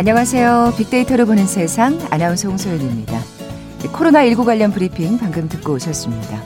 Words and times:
안녕하세요. 0.00 0.72
빅데이터로 0.78 1.26
보는 1.26 1.46
세상 1.46 2.00
아나운서 2.08 2.48
홍소연입니다. 2.48 3.20
코로나19 3.80 4.46
관련 4.46 4.72
브리핑 4.72 5.18
방금 5.18 5.46
듣고 5.46 5.74
오셨습니다. 5.74 6.42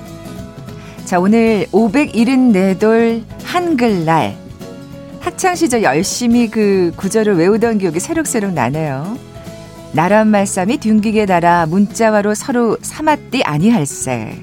자, 1.05 1.21
오늘 1.21 1.69
574돌 1.71 3.23
한글날. 3.45 4.37
학창시절 5.21 5.85
열심히 5.85 6.51
그 6.51 6.93
구절을 6.97 7.37
외우던 7.37 7.79
기억이 7.79 8.01
새록새록 8.01 8.55
나네요. 8.55 9.17
나란 9.93 10.27
말씀이 10.27 10.79
둥기게 10.79 11.25
달아 11.25 11.67
문자와로 11.67 12.35
서로 12.35 12.77
삼았디 12.83 13.45
아니할세. 13.45 14.37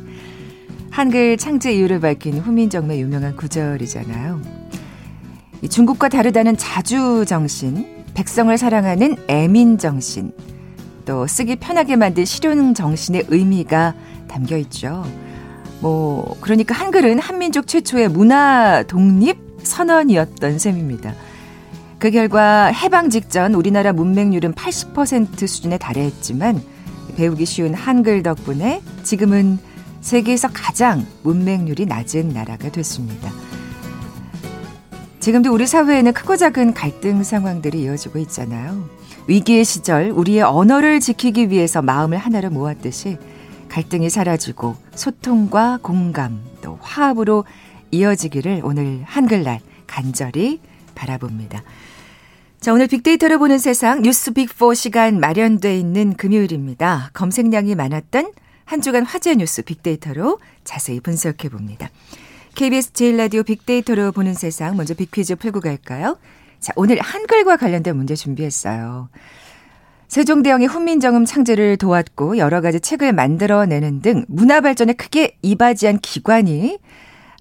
한글 0.89 1.35
창제 1.35 1.73
이유를 1.73 1.99
밝힌 1.99 2.39
후민정의 2.39 3.01
유명한 3.01 3.35
구절이잖아요. 3.35 4.41
중국과 5.69 6.07
다르다는 6.07 6.55
자주 6.55 7.25
정신, 7.27 8.00
백성을 8.13 8.55
사랑하는 8.57 9.17
애민 9.27 9.77
정신, 9.77 10.31
또 11.05 11.27
쓰기 11.27 11.55
편하게 11.55 11.95
만든 11.95 12.25
실용 12.25 12.73
정신의 12.73 13.25
의미가 13.29 13.93
담겨 14.27 14.57
있죠. 14.57 15.03
뭐 15.79 16.37
그러니까 16.41 16.75
한글은 16.75 17.19
한민족 17.19 17.67
최초의 17.67 18.09
문화 18.09 18.83
독립 18.83 19.37
선언이었던 19.63 20.59
셈입니다. 20.59 21.13
그 21.99 22.09
결과 22.09 22.65
해방 22.65 23.09
직전 23.09 23.53
우리나라 23.53 23.93
문맹률은 23.93 24.53
80% 24.53 25.47
수준에 25.47 25.77
달했지만 25.77 26.61
배우기 27.15 27.45
쉬운 27.45 27.73
한글 27.73 28.23
덕분에 28.23 28.81
지금은 29.03 29.59
세계에서 30.01 30.49
가장 30.51 31.05
문맹률이 31.23 31.85
낮은 31.85 32.29
나라가 32.29 32.69
됐습니다. 32.69 33.29
지금도 35.21 35.53
우리 35.53 35.67
사회에는 35.67 36.13
크고 36.13 36.35
작은 36.35 36.73
갈등 36.73 37.23
상황들이 37.23 37.83
이어지고 37.83 38.17
있잖아요. 38.19 38.89
위기의 39.27 39.63
시절 39.63 40.09
우리의 40.09 40.41
언어를 40.41 40.99
지키기 40.99 41.51
위해서 41.51 41.83
마음을 41.83 42.17
하나로 42.17 42.49
모았듯이 42.49 43.19
갈등이 43.69 44.09
사라지고 44.09 44.75
소통과 44.95 45.77
공감 45.83 46.41
또 46.63 46.79
화합으로 46.81 47.45
이어지기를 47.91 48.61
오늘 48.63 49.03
한글날 49.05 49.59
간절히 49.85 50.59
바라봅니다. 50.95 51.61
자, 52.59 52.73
오늘 52.73 52.87
빅데이터를 52.87 53.37
보는 53.37 53.59
세상 53.59 54.01
뉴스 54.01 54.31
빅4 54.33 54.73
시간 54.73 55.19
마련돼 55.19 55.77
있는 55.77 56.15
금요일입니다. 56.15 57.11
검색량이 57.13 57.75
많았던 57.75 58.31
한 58.65 58.81
주간 58.81 59.05
화제 59.05 59.35
뉴스 59.35 59.61
빅데이터로 59.61 60.39
자세히 60.63 60.99
분석해 60.99 61.49
봅니다. 61.49 61.91
KBS 62.55 62.93
제일라디오 62.93 63.43
빅데이터로 63.43 64.11
보는 64.11 64.33
세상 64.33 64.75
먼저 64.77 64.93
빅퀴즈 64.93 65.35
풀고 65.35 65.61
갈까요? 65.61 66.17
자, 66.59 66.73
오늘 66.75 66.99
한글과 66.99 67.57
관련된 67.57 67.95
문제 67.95 68.15
준비했어요. 68.15 69.09
세종대왕의 70.07 70.67
훈민정음 70.67 71.25
창제를 71.25 71.77
도왔고 71.77 72.37
여러 72.37 72.59
가지 72.59 72.81
책을 72.81 73.13
만들어내는 73.13 74.01
등 74.01 74.25
문화 74.27 74.59
발전에 74.59 74.93
크게 74.93 75.37
이바지한 75.41 75.99
기관이 75.99 76.79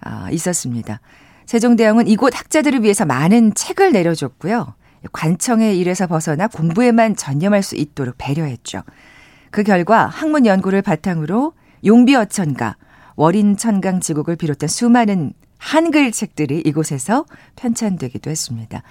아, 0.03 0.31
있었습니다. 0.31 1.01
세종대왕은 1.47 2.07
이곳 2.07 2.39
학자들을 2.39 2.85
위해서 2.85 3.05
많은 3.05 3.55
책을 3.55 3.91
내려줬고요. 3.93 4.75
관청의 5.13 5.79
일에서 5.79 6.07
벗어나 6.07 6.47
공부에만 6.47 7.17
전념할 7.17 7.63
수 7.63 7.75
있도록 7.75 8.15
배려했죠. 8.19 8.83
그 9.51 9.65
결과 9.65 10.07
학문 10.07 10.47
연구를 10.47 10.81
바탕으로 10.81 11.55
용비어천가, 11.85 12.77
월인천강 13.21 14.01
지곡을 14.01 14.37
비롯한 14.37 14.67
수많은 14.67 15.35
한글 15.59 16.11
책들이 16.11 16.63
이곳에서 16.65 17.27
편찬되기도 17.55 18.31
했습니다. 18.31 18.83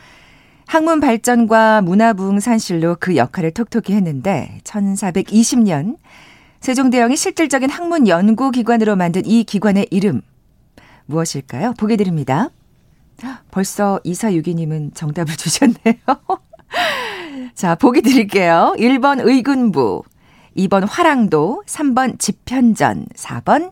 학문 0.67 0.99
발전과 0.99 1.81
문화 1.81 2.13
부흥 2.13 2.39
산실로 2.39 2.97
그 2.99 3.15
역할을 3.15 3.49
톡톡히 3.55 3.93
했는데 3.93 4.59
1420년 4.65 5.97
세종대왕이 6.59 7.17
실질적인 7.17 7.71
학문 7.71 8.07
연구 8.07 8.51
기관으로 8.51 8.95
만든 8.95 9.25
이 9.25 9.43
기관의 9.43 9.87
이름 9.89 10.21
무엇일까요? 11.07 11.73
보게 11.79 11.95
드립니다. 11.95 12.51
벌써 13.49 13.99
이사유기님은 14.03 14.93
정답을 14.93 15.33
주셨네요. 15.37 15.95
자, 17.55 17.73
보기 17.73 18.03
드릴게요. 18.03 18.75
1번 18.77 19.25
의군부, 19.27 20.03
2번 20.55 20.85
화랑도, 20.87 21.63
3번 21.65 22.19
집현전, 22.19 23.07
4번 23.15 23.71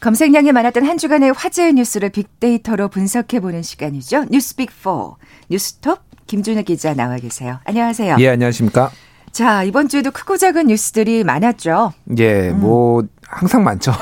검색량이 0.00 0.50
많았던 0.52 0.86
한 0.86 0.96
주간의 0.96 1.32
화제의 1.32 1.74
뉴스를 1.74 2.08
빅데이터로 2.08 2.88
분석해보는 2.88 3.62
시간이죠. 3.62 4.24
뉴스 4.30 4.56
빅4 4.56 5.14
뉴스톱 5.50 5.98
김준혜 6.26 6.62
기자 6.62 6.94
나와 6.94 7.16
계세요. 7.16 7.58
안녕하세요. 7.64 8.16
예, 8.18 8.28
안녕하십니까. 8.30 8.90
자, 9.30 9.62
이번 9.62 9.88
주에도 9.88 10.10
크고 10.10 10.38
작은 10.38 10.68
뉴스들이 10.68 11.22
많았죠. 11.24 11.92
예, 12.18 12.48
음. 12.48 12.60
뭐 12.60 13.02
항상 13.28 13.62
많죠. 13.62 13.92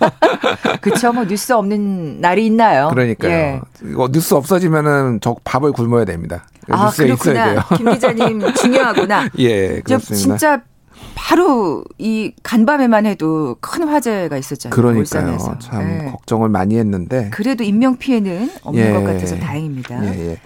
그쵸, 0.82 1.12
뭐 1.12 1.24
뉴스 1.24 1.52
없는 1.52 2.20
날이 2.20 2.46
있나요? 2.46 2.88
그러니까요. 2.90 3.32
예. 3.32 3.60
이거 3.82 4.08
뉴스 4.12 4.34
없어지면은 4.34 5.20
저 5.22 5.34
밥을 5.42 5.72
굶어야 5.72 6.04
됩니다. 6.04 6.44
아, 6.68 6.90
그렇구나. 6.90 7.66
김 7.76 7.90
기자님 7.90 8.52
중요하구나. 8.54 9.28
예, 9.38 9.80
그렇습니다. 9.80 10.14
진짜 10.36 10.62
바로 11.14 11.84
이 11.98 12.32
간밤에만 12.42 13.06
해도 13.06 13.56
큰 13.60 13.88
화재가 13.88 14.36
있었잖아요. 14.36 14.74
그러니까요. 14.74 15.00
울산에서. 15.00 15.58
참 15.58 15.86
네. 15.86 16.10
걱정을 16.10 16.48
많이 16.48 16.76
했는데 16.76 17.30
그래도 17.30 17.64
인명 17.64 17.96
피해는 17.96 18.50
없는 18.62 18.84
예. 18.84 18.92
것 18.92 19.04
같아서 19.04 19.36
다행입니다. 19.36 20.04
예, 20.04 20.30
예. 20.30 20.38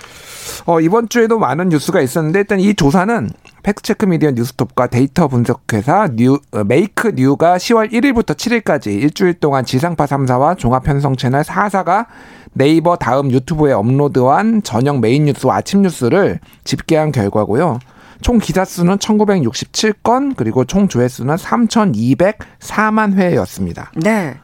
어, 0.66 0.80
이번 0.80 1.08
주에도 1.08 1.38
많은 1.38 1.68
뉴스가 1.68 2.00
있었는데 2.00 2.40
일단 2.40 2.60
이 2.60 2.74
조사는 2.74 3.30
팩트체크 3.62 4.06
미디어 4.06 4.30
뉴스톱과 4.30 4.86
데이터 4.88 5.28
분석회사 5.28 6.10
뉴, 6.14 6.38
어, 6.52 6.64
메이크 6.64 7.12
뉴가 7.16 7.56
10월 7.56 7.92
1일부터 7.92 8.34
7일까지 8.34 8.86
일주일 8.88 9.34
동안 9.34 9.64
지상파 9.64 10.06
3사와 10.06 10.58
종합편성 10.58 11.16
채널 11.16 11.42
4사가 11.42 12.06
네이버 12.52 12.96
다음 12.96 13.30
유튜브에 13.30 13.72
업로드한 13.72 14.62
저녁 14.62 15.00
메인 15.00 15.26
뉴스와 15.26 15.56
아침 15.56 15.82
뉴스를 15.82 16.40
집계한 16.64 17.12
결과고요. 17.12 17.78
총 18.20 18.38
기사 18.38 18.64
수는 18.64 18.98
1967건 18.98 20.34
그리고 20.36 20.64
총 20.64 20.88
조회 20.88 21.08
수는 21.08 21.36
3,204만 21.36 23.14
회였습니다. 23.14 23.92
네. 23.96 24.36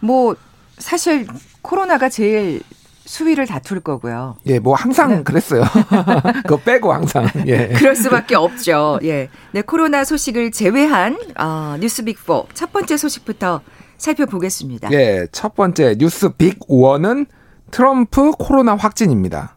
뭐 0.00 0.36
사실 0.78 1.26
코로나가 1.62 2.08
제일 2.08 2.62
수위를 3.06 3.46
다툴 3.46 3.80
거고요. 3.80 4.36
예, 4.46 4.58
뭐 4.58 4.74
항상 4.74 5.10
네. 5.10 5.22
그랬어요. 5.22 5.62
그거 6.44 6.56
빼고 6.56 6.92
항상. 6.92 7.28
예. 7.46 7.68
그럴 7.76 7.94
수밖에 7.94 8.34
없죠. 8.34 8.98
예. 9.02 9.28
네, 9.52 9.62
코로나 9.62 10.04
소식을 10.04 10.52
제외한 10.52 11.18
어, 11.38 11.76
뉴스 11.80 12.04
빅4 12.04 12.46
첫 12.54 12.72
번째 12.72 12.96
소식부터 12.96 13.60
살펴보겠습니다. 13.98 14.90
예, 14.92 15.26
첫 15.32 15.54
번째 15.54 15.96
뉴스 15.98 16.30
빅 16.30 16.58
1은 16.60 17.26
트럼프 17.70 18.32
코로나 18.32 18.74
확진입니다. 18.74 19.56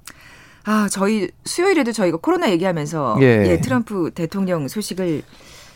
아, 0.67 0.89
저희 0.91 1.29
수요일에도 1.45 1.93
저희가 1.93 2.17
코로나 2.21 2.51
얘기하면서 2.51 3.19
예, 3.21 3.45
예 3.47 3.61
트럼프 3.61 4.11
대통령 4.13 4.67
소식을 4.67 5.21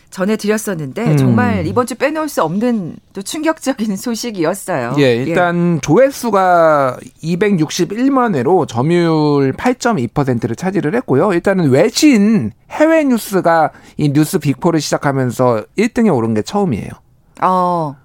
전해드렸었는데 0.10 1.12
음. 1.12 1.18
정말 1.18 1.66
이번 1.66 1.88
주 1.88 1.96
빼놓을 1.96 2.28
수 2.28 2.44
없는 2.44 2.98
또 3.14 3.22
충격적인 3.22 3.96
소식이었어요. 3.96 4.96
예, 5.00 5.16
일단 5.16 5.78
예. 5.78 5.80
조회수가 5.80 6.98
261만 7.24 8.36
회로 8.36 8.66
점유율 8.66 9.54
8.2%를 9.54 10.58
차지를 10.58 10.94
했고요. 10.96 11.32
일단은 11.32 11.70
외신 11.70 12.52
해외 12.70 13.06
뉴스가 13.06 13.72
이 13.96 14.12
뉴스 14.12 14.40
빅포를 14.40 14.82
시작하면서 14.82 15.64
1등에 15.78 16.14
오른 16.14 16.34
게 16.34 16.42
처음이에요. 16.42 16.90
어. 17.42 17.96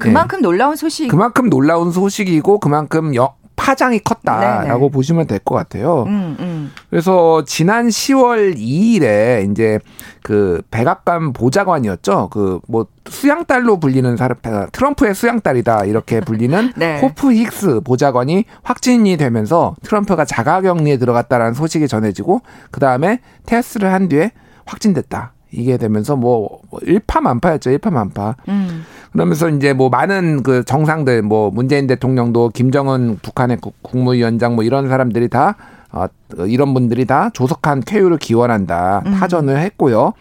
그만큼 0.00 0.38
예. 0.38 0.42
놀라운 0.42 0.74
소식. 0.74 1.06
그만큼 1.06 1.48
놀라운 1.48 1.92
소식이고 1.92 2.58
그만큼 2.58 3.14
여, 3.14 3.36
파장이 3.62 4.00
컸다라고 4.00 4.78
네네. 4.80 4.90
보시면 4.90 5.26
될 5.26 5.38
것 5.44 5.54
같아요. 5.54 6.04
음, 6.06 6.36
음. 6.40 6.72
그래서 6.90 7.44
지난 7.44 7.88
10월 7.88 8.56
2일에 8.56 9.50
이제 9.50 9.78
그 10.22 10.62
백악관 10.70 11.32
보좌관이었죠. 11.32 12.28
그 12.30 12.60
뭐 12.68 12.86
수양딸로 13.08 13.80
불리는 13.80 14.16
사람 14.16 14.36
트럼프의 14.70 15.14
수양딸이다 15.14 15.84
이렇게 15.86 16.20
불리는 16.20 16.72
네. 16.76 17.00
호프 17.00 17.28
힉스 17.30 17.84
보좌관이 17.84 18.44
확진이 18.62 19.16
되면서 19.16 19.74
트럼프가 19.82 20.24
자가격리에 20.24 20.98
들어갔다라는 20.98 21.54
소식이 21.54 21.88
전해지고 21.88 22.42
그 22.70 22.78
다음에 22.80 23.18
테스트를 23.46 23.92
한 23.92 24.08
뒤에 24.08 24.30
확진됐다. 24.66 25.32
이게 25.52 25.76
되면서 25.76 26.16
뭐 26.16 26.60
일파만파였죠. 26.82 27.70
일파만파. 27.70 28.36
음. 28.48 28.84
그러면서 29.12 29.48
이제 29.50 29.72
뭐 29.72 29.90
많은 29.90 30.42
그 30.42 30.64
정상들 30.64 31.22
뭐 31.22 31.50
문재인 31.50 31.86
대통령도 31.86 32.48
김정은 32.50 33.18
북한의 33.22 33.58
국무위원장 33.82 34.54
뭐 34.54 34.64
이런 34.64 34.88
사람들이 34.88 35.28
다 35.28 35.56
어, 35.92 36.06
이런 36.46 36.72
분들이 36.72 37.04
다 37.04 37.30
조속한 37.34 37.80
쾌유를 37.80 38.16
기원한다. 38.16 39.02
음. 39.04 39.12
파전을 39.12 39.58
했고요. 39.58 40.14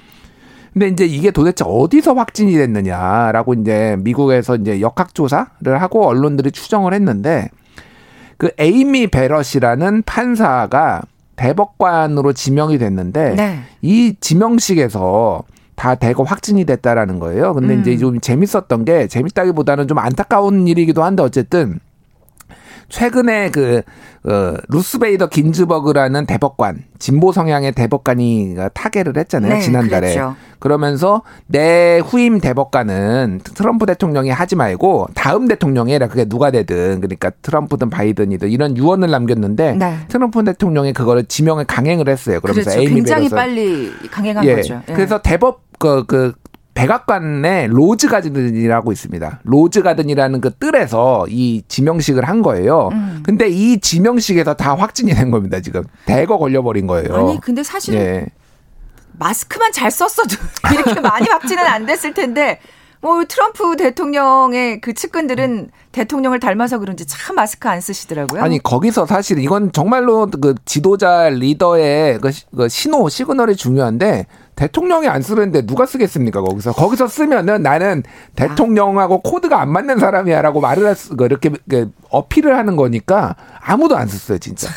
근데 0.73 0.87
이제 0.87 1.05
이게 1.05 1.31
도대체 1.31 1.65
어디서 1.67 2.13
확진이 2.13 2.53
됐느냐라고 2.53 3.53
이제 3.55 3.97
미국에서 3.99 4.55
이제 4.55 4.79
역학조사를 4.79 5.81
하고 5.81 6.07
언론들이 6.07 6.51
추정을 6.51 6.93
했는데 6.93 7.49
그 8.37 8.51
에이미 8.57 9.07
베럿이라는 9.07 10.03
판사가 10.03 11.01
대법관으로 11.35 12.33
지명이 12.33 12.77
됐는데 12.77 13.35
네. 13.35 13.59
이 13.81 14.15
지명식에서 14.19 15.43
다 15.75 15.95
대거 15.95 16.23
확진이 16.23 16.65
됐다라는 16.65 17.19
거예요. 17.19 17.53
근데 17.53 17.73
음. 17.73 17.81
이제 17.81 17.97
좀 17.97 18.19
재밌었던 18.19 18.85
게 18.85 19.07
재밌다기보다는 19.07 19.87
좀 19.87 19.97
안타까운 19.97 20.67
일이기도 20.67 21.03
한데 21.03 21.23
어쨌든 21.23 21.79
최근에 22.91 23.49
그 23.49 23.81
어, 24.23 24.53
루스베이더 24.67 25.29
긴즈버그라는 25.29 26.27
대법관 26.27 26.83
진보 26.99 27.31
성향의 27.31 27.71
대법관이 27.71 28.55
타계를 28.73 29.17
했잖아요 29.17 29.55
네, 29.55 29.59
지난달에 29.61 30.13
그랬죠. 30.13 30.35
그러면서 30.59 31.23
내 31.47 31.99
후임 32.05 32.39
대법관은 32.39 33.41
트럼프 33.43 33.87
대통령이 33.87 34.29
하지 34.29 34.55
말고 34.55 35.07
다음 35.15 35.47
대통령이 35.47 35.93
해라 35.93 36.07
그게 36.07 36.25
누가 36.25 36.51
되든 36.51 37.01
그러니까 37.01 37.31
트럼프든 37.41 37.89
바이든이든 37.89 38.49
이런 38.49 38.77
유언을 38.77 39.09
남겼는데 39.09 39.73
네. 39.73 39.97
트럼프 40.07 40.43
대통령이 40.43 40.93
그거를 40.93 41.25
지명을 41.25 41.65
강행을 41.65 42.07
했어요 42.07 42.39
그러면서 42.41 42.69
그렇죠. 42.69 42.81
에이미 42.81 42.95
코니 42.95 43.29
배럿. 43.29 43.35
빨리 43.35 43.91
강행한 44.11 44.45
예. 44.45 44.55
거죠. 44.57 44.81
예. 44.87 44.93
그래서 44.93 45.19
대법 45.19 45.61
그, 45.79 46.05
그 46.05 46.33
백악관에 46.73 47.67
로즈 47.67 48.07
가든이라고 48.07 48.91
있습니다. 48.91 49.41
로즈 49.43 49.81
가든이라는 49.81 50.41
그 50.41 50.53
뜰에서 50.55 51.25
이 51.29 51.63
지명식을 51.67 52.27
한 52.27 52.41
거예요. 52.41 52.89
음. 52.93 53.21
근데 53.23 53.49
이 53.49 53.79
지명식에서 53.79 54.53
다 54.53 54.75
확진이 54.75 55.13
된 55.13 55.31
겁니다. 55.31 55.59
지금 55.59 55.83
대거 56.05 56.37
걸려버린 56.37 56.87
거예요. 56.87 57.15
아니 57.15 57.39
근데 57.41 57.63
사실 57.63 57.95
예. 57.95 58.25
마스크만 59.13 59.71
잘 59.71 59.91
썼어도 59.91 60.35
이렇게 60.73 60.99
많이 61.01 61.27
확진은 61.27 61.65
안 61.65 61.85
됐을 61.85 62.13
텐데 62.13 62.59
뭐 63.01 63.25
트럼프 63.25 63.75
대통령의 63.77 64.79
그 64.79 64.93
측근들은 64.93 65.71
대통령을 65.91 66.39
닮아서 66.39 66.77
그런지 66.77 67.05
참 67.07 67.35
마스크 67.35 67.67
안 67.67 67.81
쓰시더라고요. 67.81 68.41
아니 68.41 68.61
거기서 68.61 69.07
사실 69.07 69.39
이건 69.39 69.71
정말로 69.71 70.27
그 70.27 70.53
지도자 70.65 71.29
리더의 71.29 72.19
그, 72.19 72.31
그 72.55 72.69
신호 72.69 73.09
시그널이 73.09 73.55
중요한데 73.55 74.27
대통령이 74.55 75.07
안 75.07 75.23
쓰는데 75.23 75.65
누가 75.65 75.87
쓰겠습니까 75.87 76.41
거기서 76.41 76.73
거기서 76.73 77.07
쓰면은 77.07 77.63
나는 77.63 78.03
대통령하고 78.35 79.15
아. 79.15 79.19
코드가 79.23 79.59
안 79.59 79.69
맞는 79.71 79.97
사람이야라고 79.97 80.61
말을 80.61 80.85
할 80.85 80.95
수, 80.95 81.17
그 81.17 81.25
이렇게 81.25 81.51
그 81.67 81.91
어필을 82.09 82.55
하는 82.55 82.75
거니까 82.75 83.35
아무도 83.59 83.97
안 83.97 84.07
썼어요 84.07 84.37
진짜. 84.37 84.69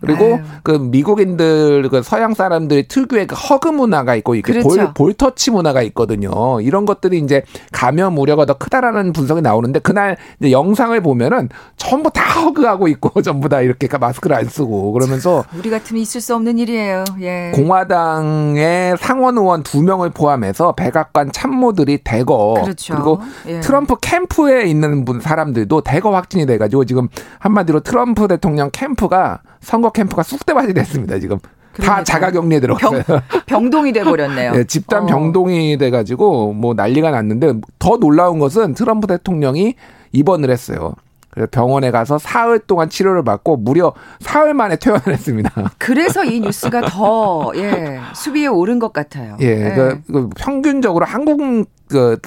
그리고 0.00 0.24
아유. 0.24 0.44
그 0.62 0.72
미국인들 0.72 1.88
그 1.90 2.02
서양 2.02 2.34
사람들 2.34 2.86
특유의 2.88 3.26
그 3.26 3.34
허그 3.34 3.68
문화가 3.68 4.14
있고 4.16 4.34
이렇게 4.34 4.52
그렇죠. 4.52 4.68
볼, 4.68 4.92
볼터치 4.94 5.50
문화가 5.50 5.82
있거든요. 5.82 6.60
이런 6.60 6.86
것들이 6.86 7.18
이제 7.18 7.42
감염 7.72 8.16
우려가 8.18 8.46
더 8.46 8.54
크다라는 8.54 9.12
분석이 9.12 9.42
나오는데 9.42 9.80
그날 9.80 10.16
이제 10.40 10.52
영상을 10.52 10.98
보면은 11.00 11.48
전부 11.76 12.10
다 12.10 12.22
허그하고 12.40 12.88
있고 12.88 13.20
전부 13.22 13.48
다 13.48 13.60
이렇게 13.60 13.88
마스크를 13.98 14.36
안 14.36 14.44
쓰고 14.44 14.92
그러면서 14.92 15.44
우리 15.56 15.70
같으면 15.70 16.00
있을 16.02 16.20
수 16.20 16.34
없는 16.34 16.58
일이에요. 16.58 17.04
예. 17.20 17.52
공화당의 17.54 18.96
상원 18.98 19.36
의원 19.36 19.62
두 19.62 19.82
명을 19.82 20.10
포함해서 20.10 20.72
백악관 20.72 21.32
참모들이 21.32 21.98
대거 22.04 22.60
그렇죠. 22.62 22.94
그리고 22.94 23.20
예. 23.46 23.60
트럼프 23.60 23.96
캠프에 24.00 24.64
있는 24.64 25.04
분 25.04 25.20
사람들도 25.20 25.80
대거 25.80 26.14
확진이 26.14 26.46
돼가지고 26.46 26.84
지금 26.84 27.08
한마디로 27.40 27.80
트럼프 27.80 28.28
대통령 28.28 28.70
캠프가 28.72 29.40
선거 29.60 29.87
캠프가 29.90 30.22
쑥대밭이 30.22 30.74
됐습니다, 30.74 31.18
지금. 31.18 31.38
다 31.82 32.02
자가격리에 32.02 32.60
들어갔어요. 32.60 33.02
병, 33.46 33.70
동이 33.70 33.92
돼버렸네요. 33.92 34.52
네, 34.52 34.64
집단 34.66 35.04
어. 35.04 35.06
병동이 35.06 35.78
돼가지고 35.78 36.52
뭐 36.52 36.74
난리가 36.74 37.10
났는데 37.10 37.54
더 37.78 37.98
놀라운 37.98 38.38
것은 38.38 38.74
트럼프 38.74 39.06
대통령이 39.06 39.74
입원을 40.12 40.50
했어요. 40.50 40.94
그래서 41.30 41.48
병원에 41.50 41.90
가서 41.90 42.18
사흘 42.18 42.58
동안 42.58 42.88
치료를 42.88 43.22
받고 43.22 43.58
무려 43.58 43.92
사흘 44.20 44.54
만에 44.54 44.76
퇴원을 44.76 45.08
했습니다. 45.08 45.72
그래서 45.78 46.24
이 46.24 46.40
뉴스가 46.40 46.82
더 46.82 47.52
예, 47.54 48.00
수비에 48.14 48.46
오른 48.46 48.78
것 48.78 48.92
같아요. 48.92 49.36
예, 49.40 49.46
예. 49.46 49.74
그, 49.74 50.00
그 50.10 50.28
평균적으로 50.36 51.04
한국 51.04 51.68
그 51.88 52.18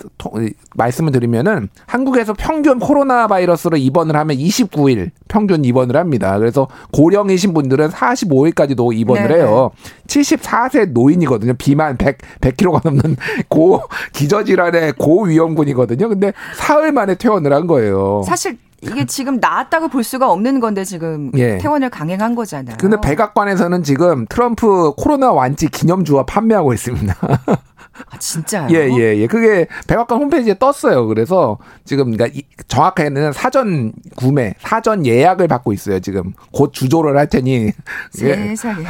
말씀을 0.75 1.11
드리면은 1.11 1.69
한국에서 1.85 2.33
평균 2.33 2.79
코로나 2.79 3.27
바이러스로 3.27 3.77
입원을 3.77 4.15
하면 4.15 4.37
29일 4.37 5.11
평균 5.27 5.63
입원을 5.63 5.95
합니다. 5.95 6.37
그래서 6.37 6.67
고령이신 6.91 7.53
분들은 7.53 7.89
45일까지도 7.89 8.95
입원을 8.95 9.27
네네. 9.27 9.39
해요. 9.39 9.71
74세 10.07 10.91
노인이거든요. 10.91 11.53
비만 11.53 11.97
100 11.97 12.17
100kg가 12.41 12.81
넘는 12.83 13.15
고 13.49 13.81
기저질환의 14.13 14.93
고위험군이거든요. 14.93 16.09
근데 16.09 16.33
사흘 16.55 16.91
만에 16.91 17.15
퇴원을 17.15 17.53
한 17.53 17.67
거예요. 17.67 18.23
사실 18.25 18.57
이게 18.81 19.05
지금 19.05 19.37
나았다고 19.39 19.89
볼 19.89 20.03
수가 20.03 20.31
없는 20.31 20.59
건데 20.59 20.83
지금 20.83 21.31
예. 21.37 21.59
퇴원을 21.59 21.89
강행한 21.89 22.33
거잖아요. 22.33 22.77
근데 22.79 22.97
백악관에서는 22.99 23.83
지금 23.83 24.25
트럼프 24.27 24.93
코로나 24.97 25.31
완치 25.31 25.67
기념주와 25.69 26.25
판매하고 26.25 26.73
있습니다. 26.73 27.15
아, 27.93 28.17
진짜요? 28.17 28.67
예, 28.71 28.89
예, 28.89 29.17
예. 29.17 29.27
그게 29.27 29.67
백악관 29.87 30.17
홈페이지에 30.19 30.55
떴어요. 30.57 31.07
그래서 31.07 31.57
지금 31.83 32.11
그러니까 32.11 32.41
정확하게는 32.67 33.33
사전 33.33 33.91
구매, 34.15 34.53
사전 34.59 35.05
예약을 35.05 35.47
받고 35.47 35.73
있어요. 35.73 35.99
지금 35.99 36.33
곧 36.51 36.73
주조를 36.73 37.17
할 37.17 37.27
테니. 37.27 37.71
예. 38.21 38.35
세상에. 38.35 38.85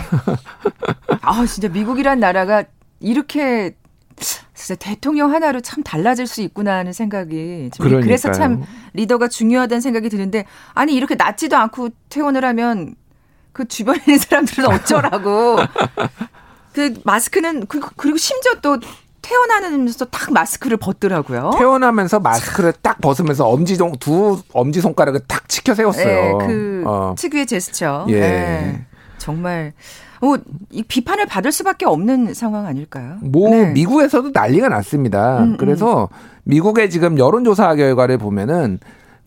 아, 1.22 1.46
진짜 1.46 1.67
미국이란 1.70 2.20
나라가 2.20 2.63
이렇게 3.00 3.75
진짜 4.53 4.75
대통령 4.75 5.34
하나로 5.34 5.62
참 5.62 5.84
달라질 5.84 6.27
수 6.27 6.41
있구나 6.41 6.77
하는 6.77 6.93
생각이 6.93 7.72
그러니까요. 7.77 8.03
그래서 8.03 8.31
참 8.31 8.63
리더가 8.93 9.27
중요하다는 9.27 9.81
생각이 9.81 10.10
드는데 10.10 10.46
아니 10.74 10.93
이렇게 10.93 11.15
낫지도 11.15 11.58
않고 11.58 11.89
퇴원을 12.10 12.46
하면 12.46 12.96
그 13.51 13.67
주변에 13.67 14.00
있는 14.08 14.20
사람들은 14.20 14.65
어쩌라고 14.70 15.58
그 16.74 16.94
마스크는 17.04 17.66
그, 17.68 17.80
그리고 17.96 18.18
심지어 18.18 18.54
또 18.62 18.78
퇴원하면서 19.22 20.06
딱 20.06 20.34
마스크를 20.34 20.78
벗더라고요. 20.78 21.51
퇴원하면서 21.58 22.20
마스크를 22.20 22.74
딱 22.82 23.00
벗으면서 23.01 23.48
엄지 23.48 23.78
두 24.00 24.42
엄지 24.54 24.82
손가락을 24.82 25.22
딱 25.28 25.48
치켜 25.48 25.74
세웠어요. 25.75 26.38
네, 26.38 26.48
그 26.48 26.84
어. 26.86 27.16
특유의 27.18 27.46
제스처. 27.46 28.06
예. 28.10 28.20
네. 28.20 28.86
정말 29.20 29.74
뭐 30.20 30.38
이 30.72 30.84
비판을 30.84 31.25
받을 31.25 31.51
수밖에 31.51 31.86
없는 31.86 32.34
상황 32.34 32.66
아닐까요? 32.66 33.18
뭐 33.22 33.50
네. 33.50 33.72
미국에서도 33.72 34.32
난리가 34.34 34.70
났습니다. 34.70 35.40
음, 35.40 35.44
음. 35.44 35.58
그래서 35.58 36.10
미국의 36.44 36.90
지금 36.90 37.18
여론조사 37.18 37.75
결과를 37.75 38.18
보면은 38.18 38.80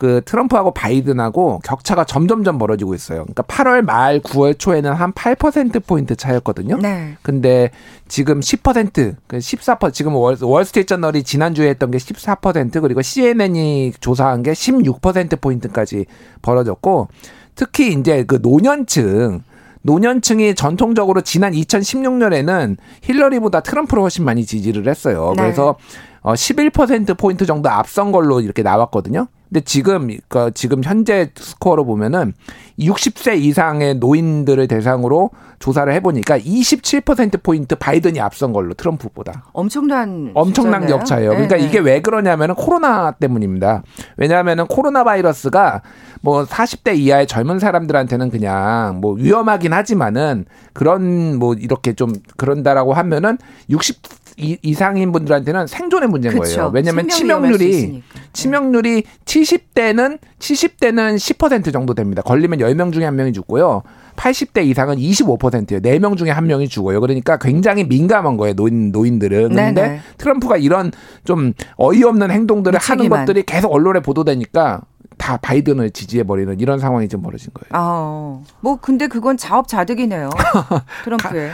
그 0.04 0.20
트럼프하고 0.22 0.72
바이든하고 0.72 1.60
격차가 1.64 2.04
점점점 2.04 2.58
벌어지고 2.58 2.94
있어요. 2.94 3.22
그러니까 3.22 3.42
8월 3.44 3.80
말 3.80 4.20
9월 4.20 4.58
초에는 4.58 4.92
한 4.92 5.14
8% 5.14 5.86
포인트 5.86 6.14
차였거든요. 6.14 6.76
네. 6.76 7.16
근데 7.22 7.70
지금 8.06 8.40
10%, 8.40 9.16
그14% 9.26 9.94
지금 9.94 10.14
월, 10.14 10.36
월스트리트 10.38 10.88
저널이 10.88 11.22
지난주에 11.22 11.70
했던 11.70 11.90
게 11.90 11.96
14% 11.96 12.82
그리고 12.82 13.00
CNN이 13.00 13.94
조사한 13.98 14.42
게 14.42 14.52
16% 14.52 15.40
포인트까지 15.40 16.04
벌어졌고 16.42 17.08
특히 17.54 17.94
이제 17.94 18.24
그 18.24 18.40
노년층 18.42 19.40
노년층이 19.80 20.54
전통적으로 20.54 21.22
지난 21.22 21.52
2016년에는 21.52 22.76
힐러리보다 23.00 23.60
트럼프를 23.60 24.02
훨씬 24.02 24.26
많이 24.26 24.44
지지를 24.44 24.86
했어요. 24.86 25.32
네. 25.34 25.44
그래서 25.44 25.76
어 26.20 26.34
11% 26.34 27.16
포인트 27.16 27.46
정도 27.46 27.70
앞선 27.70 28.12
걸로 28.12 28.42
이렇게 28.42 28.62
나왔거든요. 28.62 29.28
근데 29.54 29.64
지금 29.64 30.10
그 30.26 30.50
지금 30.52 30.82
현재 30.82 31.30
스코어로 31.36 31.84
보면은 31.84 32.32
60세 32.80 33.40
이상의 33.40 33.94
노인들을 33.94 34.66
대상으로 34.66 35.30
조사를 35.60 35.92
해보니까 35.94 36.40
27% 36.40 37.40
포인트 37.40 37.76
바이든이 37.76 38.20
앞선 38.20 38.52
걸로 38.52 38.74
트럼프보다 38.74 39.44
엄청난 39.52 40.32
엄청난 40.34 40.80
숫자네요. 40.82 40.98
격차예요. 40.98 41.30
그러니까 41.30 41.56
네, 41.56 41.62
이게 41.62 41.78
네. 41.78 41.92
왜 41.92 42.00
그러냐면은 42.00 42.56
코로나 42.56 43.12
때문입니다. 43.12 43.84
왜냐하면은 44.16 44.66
코로나 44.66 45.04
바이러스가 45.04 45.82
뭐 46.20 46.44
40대 46.44 46.98
이하의 46.98 47.28
젊은 47.28 47.60
사람들한테는 47.60 48.30
그냥 48.30 48.98
뭐 49.00 49.14
위험하긴 49.14 49.72
하지만은 49.72 50.46
그런 50.72 51.38
뭐 51.38 51.54
이렇게 51.54 51.92
좀 51.92 52.12
그런다라고 52.36 52.92
하면은 52.92 53.38
60 53.70 54.23
이- 54.36 54.58
이상인 54.62 55.12
분들한테는 55.12 55.66
생존의 55.66 56.08
문제인 56.08 56.34
그쵸. 56.38 56.54
거예요. 56.56 56.70
왜냐하면 56.74 57.08
치명률이. 57.08 57.70
네. 57.92 58.02
치명률이 58.32 59.04
70대는 59.24 60.18
70대는 60.38 61.16
10% 61.16 61.72
정도 61.72 61.94
됩니다. 61.94 62.22
걸리면 62.22 62.58
10명 62.58 62.92
중에 62.92 63.04
한 63.04 63.16
명이 63.16 63.32
죽고요. 63.32 63.82
80대 64.16 64.64
이상은 64.66 64.96
25%예요. 64.96 65.80
4명 65.80 66.16
중에 66.16 66.30
한 66.30 66.46
명이 66.46 66.68
죽어요. 66.68 67.00
그러니까 67.00 67.36
굉장히 67.38 67.84
민감한 67.84 68.36
거예요. 68.36 68.54
노인 68.54 68.92
노인들은. 68.92 69.48
그런데 69.50 69.72
네네. 69.82 70.00
트럼프가 70.18 70.56
이런 70.56 70.92
좀 71.24 71.52
어이없는 71.76 72.30
행동들을 72.30 72.78
하는. 72.78 73.08
것들이 73.08 73.42
계속 73.44 73.72
언론에 73.72 74.00
보도되니까 74.00 74.82
다 75.24 75.38
바이든을 75.38 75.92
지지해 75.92 76.24
버리는 76.24 76.60
이런 76.60 76.78
상황이 76.78 77.08
좀 77.08 77.22
벌어진 77.22 77.50
거예요. 77.54 77.70
아, 77.72 78.40
뭐 78.60 78.76
근데 78.78 79.06
그건 79.06 79.38
자업자득이네요. 79.38 80.28
트럼프의. 81.04 81.50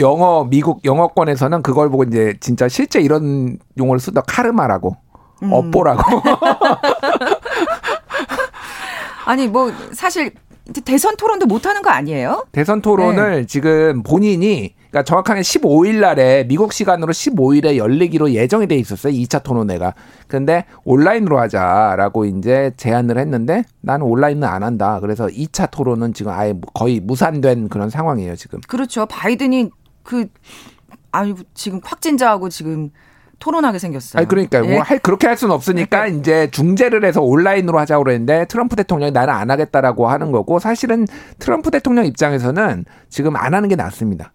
영어 0.00 0.42
미국 0.42 0.84
영어권에서는 0.84 1.62
그걸 1.62 1.88
보고 1.88 2.02
이제 2.02 2.34
진짜 2.40 2.66
실제 2.66 3.00
이런 3.00 3.58
용어를 3.78 4.00
쓰다 4.00 4.22
카르마라고 4.22 4.96
음. 5.44 5.52
업보라고 5.52 6.02
아니 9.24 9.46
뭐 9.46 9.72
사실 9.92 10.32
대선 10.84 11.16
토론도 11.16 11.46
못 11.46 11.64
하는 11.64 11.82
거 11.82 11.90
아니에요? 11.90 12.46
대선 12.50 12.82
토론을 12.82 13.42
네. 13.42 13.46
지금 13.46 14.02
본인이 14.02 14.74
그러니까 14.92 15.04
정확하게 15.04 15.40
15일 15.40 16.00
날에 16.00 16.44
미국 16.46 16.74
시간으로 16.74 17.14
15일에 17.14 17.76
열리기로 17.78 18.32
예정이 18.32 18.66
돼 18.66 18.76
있었어요. 18.76 19.14
2차 19.14 19.42
토론회가. 19.42 19.94
근데 20.28 20.66
온라인으로 20.84 21.38
하자라고 21.40 22.26
이제 22.26 22.72
제안을 22.76 23.16
했는데 23.16 23.64
나는 23.80 24.04
온라인은 24.04 24.46
안 24.46 24.62
한다. 24.62 25.00
그래서 25.00 25.28
2차 25.28 25.70
토론은 25.70 26.12
지금 26.12 26.32
아예 26.32 26.54
거의 26.74 27.00
무산된 27.00 27.70
그런 27.70 27.88
상황이에요, 27.88 28.36
지금. 28.36 28.60
그렇죠. 28.68 29.06
바이든이 29.06 29.70
그 30.02 30.26
아니 31.10 31.34
지금 31.54 31.80
확진자하고 31.82 32.50
지금 32.50 32.90
토론하게 33.38 33.78
생겼어요. 33.78 34.20
아니 34.20 34.28
그러니까 34.28 34.62
예. 34.64 34.74
뭐할 34.74 34.98
그렇게 34.98 35.26
할 35.26 35.38
수는 35.38 35.54
없으니까 35.54 36.06
이제 36.08 36.50
중재를 36.50 37.04
해서 37.06 37.22
온라인으로 37.22 37.78
하자고 37.78 38.04
그랬는데 38.04 38.44
트럼프 38.44 38.76
대통령이 38.76 39.10
나는 39.12 39.32
안 39.32 39.50
하겠다라고 39.50 40.08
하는 40.08 40.32
거고 40.32 40.58
사실은 40.58 41.06
트럼프 41.38 41.70
대통령 41.70 42.04
입장에서는 42.04 42.84
지금 43.08 43.36
안 43.36 43.54
하는 43.54 43.70
게 43.70 43.74
낫습니다. 43.74 44.32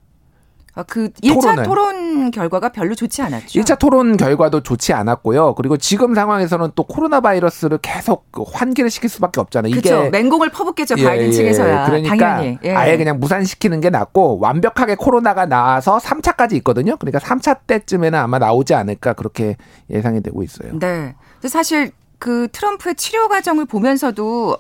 아, 0.78 0.84
그 0.84 1.10
1차 1.24 1.42
토론을. 1.42 1.64
토론 1.64 2.32
결과가 2.32 2.70
별로 2.70 2.94
좋지 2.94 3.24
않았죠. 3.24 3.60
1차 3.60 3.80
토론 3.80 4.16
결과도 4.16 4.62
좋지 4.62 4.94
않았고요. 4.94 5.56
그리고 5.56 5.76
지금 5.76 6.14
상황에서는 6.14 6.74
또 6.76 6.84
코로나 6.84 7.20
바이러스를 7.20 7.80
계속 7.80 8.32
그 8.32 8.44
환기를 8.44 8.92
시킬 8.92 9.10
수밖에 9.10 9.42
없잖아요. 9.42 9.72
이게 9.72 9.82
그렇죠. 9.82 10.12
맹공을 10.12 10.52
퍼붓겠죠. 10.52 10.94
예, 11.00 11.04
바이든 11.04 11.28
예. 11.30 11.32
측에서야. 11.32 11.86
그러니까 11.88 12.16
당연히. 12.16 12.60
예. 12.64 12.76
아예 12.76 12.96
그냥 12.96 13.20
무산시키는 13.20 13.82
게 13.82 13.90
낫고 13.90 14.38
완벽하게 14.40 14.94
코로나가 14.94 15.48
나와서 15.48 15.98
3차까지 15.98 16.54
있거든요. 16.58 16.96
그러니까 16.98 17.18
3차 17.18 17.62
때쯤에는 17.66 18.20
아마 18.20 18.38
나오지 18.38 18.76
않을까 18.76 19.14
그렇게 19.14 19.58
예상이 19.90 20.22
되고 20.22 20.44
있어요. 20.44 20.78
네. 20.78 21.16
사실 21.48 21.92
그 22.20 22.50
트럼프의 22.52 22.94
치료 22.96 23.28
과정을 23.30 23.66
보면서도 23.66 24.58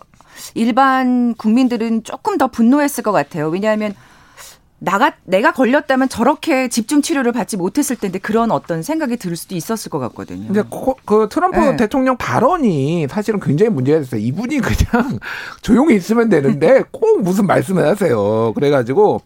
일반 0.55 1.35
국민들은 1.35 2.03
조금 2.03 2.39
더 2.39 2.47
분노했을 2.47 3.03
것 3.03 3.11
같아요. 3.11 3.49
왜냐하면 3.49 3.93
나가 4.79 5.13
내가 5.23 5.51
걸렸다면 5.53 6.07
저렇게 6.07 6.67
집중 6.67 7.01
치료를 7.01 7.31
받지 7.31 7.57
못했을 7.57 7.95
텐데 7.95 8.19
그런 8.19 8.51
어떤 8.51 8.83
생각이 8.83 9.17
들 9.17 9.35
수도 9.35 9.55
있었을 9.55 9.89
것 9.89 9.97
같거든요. 9.99 10.45
근데 10.47 10.61
코- 10.69 10.97
그 11.03 11.27
트럼프 11.31 11.57
네. 11.59 11.75
대통령 11.77 12.15
발언이 12.17 13.07
사실은 13.09 13.39
굉장히 13.39 13.71
문제가 13.71 13.99
됐어요. 13.99 14.21
이분이 14.21 14.59
그냥 14.59 15.17
조용히 15.61 15.95
있으면 15.95 16.29
되는데 16.29 16.83
꼭 16.91 17.23
무슨 17.23 17.47
말씀을 17.47 17.87
하세요. 17.87 18.53
그래가지고 18.53 19.21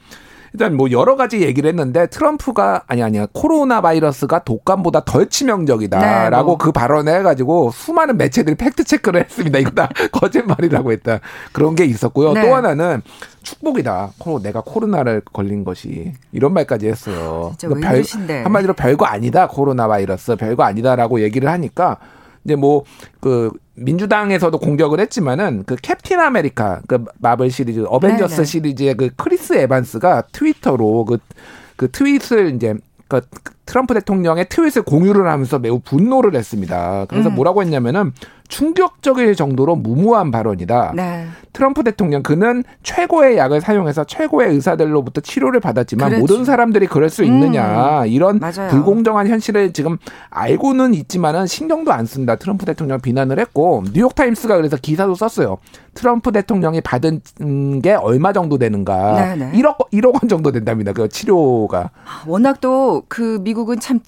일단 0.54 0.76
뭐 0.76 0.92
여러 0.92 1.16
가지 1.16 1.42
얘기를 1.42 1.70
했는데 1.70 2.08
트럼프가 2.08 2.84
아니 2.88 3.02
아니야 3.02 3.26
코로나 3.32 3.80
바이러스가 3.80 4.44
독감보다 4.44 5.06
덜 5.06 5.30
치명적이다라고 5.30 6.30
네, 6.36 6.44
뭐. 6.44 6.58
그 6.58 6.72
발언을 6.74 7.20
해가지고 7.20 7.72
수많은 7.72 8.18
매체들이 8.18 8.56
팩트 8.56 8.84
체크를 8.84 9.24
했습니다. 9.24 9.60
이거 9.60 9.72
다 9.72 9.90
거짓말이라고 10.12 10.92
했다 10.92 11.20
그런 11.54 11.76
게 11.76 11.86
있었고요. 11.86 12.34
네. 12.34 12.42
또 12.42 12.54
하나는 12.56 13.02
축복이다. 13.44 14.12
코로 14.20 14.42
내가 14.42 14.62
코로나를 14.62 15.22
걸린 15.32 15.64
것이 15.64 16.14
이런 16.34 16.54
말까지 16.54 16.88
했어요. 16.88 17.54
진짜 17.58 17.68
그러니까 17.70 17.92
왜 17.92 17.96
이러신데. 17.98 18.44
한마디로 18.44 18.74
별거 18.74 19.06
아니다 19.06 19.48
코로나 19.48 19.88
바이러스 19.88 20.36
별거 20.36 20.64
아니다라고 20.64 21.22
얘기를 21.22 21.50
하니까 21.50 21.98
이제 22.46 22.56
뭐 22.56 22.84
그 23.22 23.52
민주당에서도 23.76 24.58
공격을 24.58 25.00
했지만은 25.00 25.64
그 25.66 25.76
캡틴 25.76 26.20
아메리카 26.20 26.82
그 26.88 27.06
마블 27.20 27.50
시리즈 27.50 27.84
어벤져스 27.88 28.36
네네. 28.36 28.46
시리즈의 28.46 28.98
그 28.98 29.10
크리스 29.16 29.54
에반스가 29.54 30.24
트위터로 30.32 31.06
그그 31.06 31.92
트윗을 31.92 32.56
이제 32.56 32.76
그 33.08 33.22
트럼프 33.66 33.94
대통령의 33.94 34.48
트윗을 34.50 34.84
공유를 34.84 35.28
하면서 35.28 35.60
매우 35.60 35.80
분노를 35.80 36.36
했습니다. 36.36 37.06
그래서 37.10 37.30
음. 37.30 37.36
뭐라고 37.36 37.62
했냐면은 37.62 38.14
충격적일 38.52 39.36
정도로 39.36 39.76
무모한 39.78 40.30
발언이다. 40.30 40.92
네. 40.96 41.26
트럼프 41.54 41.84
대통령 41.84 42.22
그는 42.22 42.64
최고의 42.84 43.38
약을 43.38 43.62
사용해서 43.62 44.04
최고의 44.04 44.50
의사들로부터 44.52 45.22
치료를 45.22 45.60
받았지만 45.62 46.10
그렇죠. 46.10 46.22
모든 46.22 46.46
사람들이 46.46 46.88
그럴 46.88 47.10
수 47.10 47.24
있느냐 47.24 48.06
이런 48.06 48.40
맞아요. 48.40 48.70
불공정한 48.70 49.28
현실을 49.28 49.74
지금 49.74 49.98
알고는 50.30 50.94
있지만은 50.94 51.48
신경도 51.48 51.92
안 51.92 52.06
쓴다 52.06 52.36
트럼프 52.36 52.66
대통령 52.66 53.00
비난을 53.00 53.40
했고 53.40 53.84
뉴욕 53.94 54.14
타임스가 54.16 54.58
그래서 54.58 54.78
기사도 54.78 55.16
썼어요 55.16 55.58
트럼프 55.94 56.32
대통령이 56.32 56.82
받은 56.82 57.82
게 57.82 57.94
얼마 57.94 58.32
정도 58.34 58.58
되는가 58.58 59.36
네 59.36 59.36
네. 59.36 59.62
1억 59.62 59.90
1억 59.92 60.14
원 60.14 60.30
정도 60.30 60.52
된답니다 60.52 60.94
그 60.94 61.08
치료가 61.10 61.90
워낙 62.28 62.60
또 62.62 63.04
그 63.08 63.40
미국은 63.42 63.80
참 63.80 64.00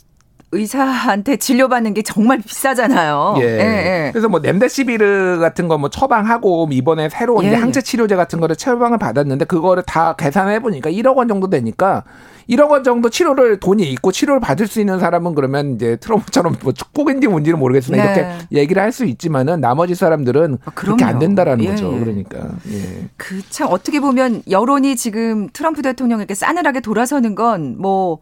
의사한테 0.53 1.38
진료받는 1.38 1.93
게 1.93 2.01
정말 2.01 2.39
비싸잖아요. 2.39 3.36
예. 3.39 3.43
예, 3.43 4.05
예. 4.07 4.10
그래서 4.12 4.29
뭐 4.29 4.39
렘데시비르 4.39 5.39
같은 5.39 5.67
거 5.67 5.77
뭐 5.77 5.89
처방하고 5.89 6.69
이번에 6.72 7.10
새로운 7.10 7.43
예. 7.45 7.55
항체 7.55 7.81
치료제 7.81 8.15
같은 8.15 8.39
거를 8.39 8.55
처방을 8.55 8.98
받았는데 9.00 9.45
그거를 9.45 9.83
다 9.83 10.15
계산해 10.15 10.60
보니까 10.62 10.89
1억 10.91 11.15
원 11.17 11.27
정도 11.27 11.50
되니까 11.50 12.03
1억 12.50 12.69
원 12.69 12.83
정도 12.83 13.10
치료를 13.10 13.60
돈이 13.60 13.83
있고 13.93 14.12
치료를 14.12 14.39
받을 14.39 14.67
수 14.67 14.79
있는 14.79 15.00
사람은 15.00 15.33
그러면 15.33 15.75
이제 15.75 15.95
트럼프처럼 15.98 16.57
뭐 16.62 16.74
축복인지 16.74 17.27
뭔지는 17.27 17.57
모르겠으나 17.60 17.98
네. 17.98 18.03
이렇게 18.03 18.27
얘기를 18.51 18.81
할 18.81 18.91
수 18.91 19.05
있지만은 19.05 19.60
나머지 19.62 19.95
사람들은 19.95 20.60
아, 20.65 20.72
그렇게 20.75 21.03
안. 21.03 21.17
된다라는 21.19 21.63
예, 21.65 21.69
거죠. 21.69 21.91
예. 21.95 22.00
그러니까 22.00 22.38
예. 22.69 23.07
그 23.17 23.41
참 23.50 23.67
어떻게 23.72 24.00
보면 24.00 24.43
여론이 24.50 24.95
지금 24.95 25.50
트럼프 25.51 25.81
대통령에게 25.81 26.36
싸늘하게 26.36 26.81
돌아서는 26.81 27.33
건 27.36 27.75
뭐 27.79 28.19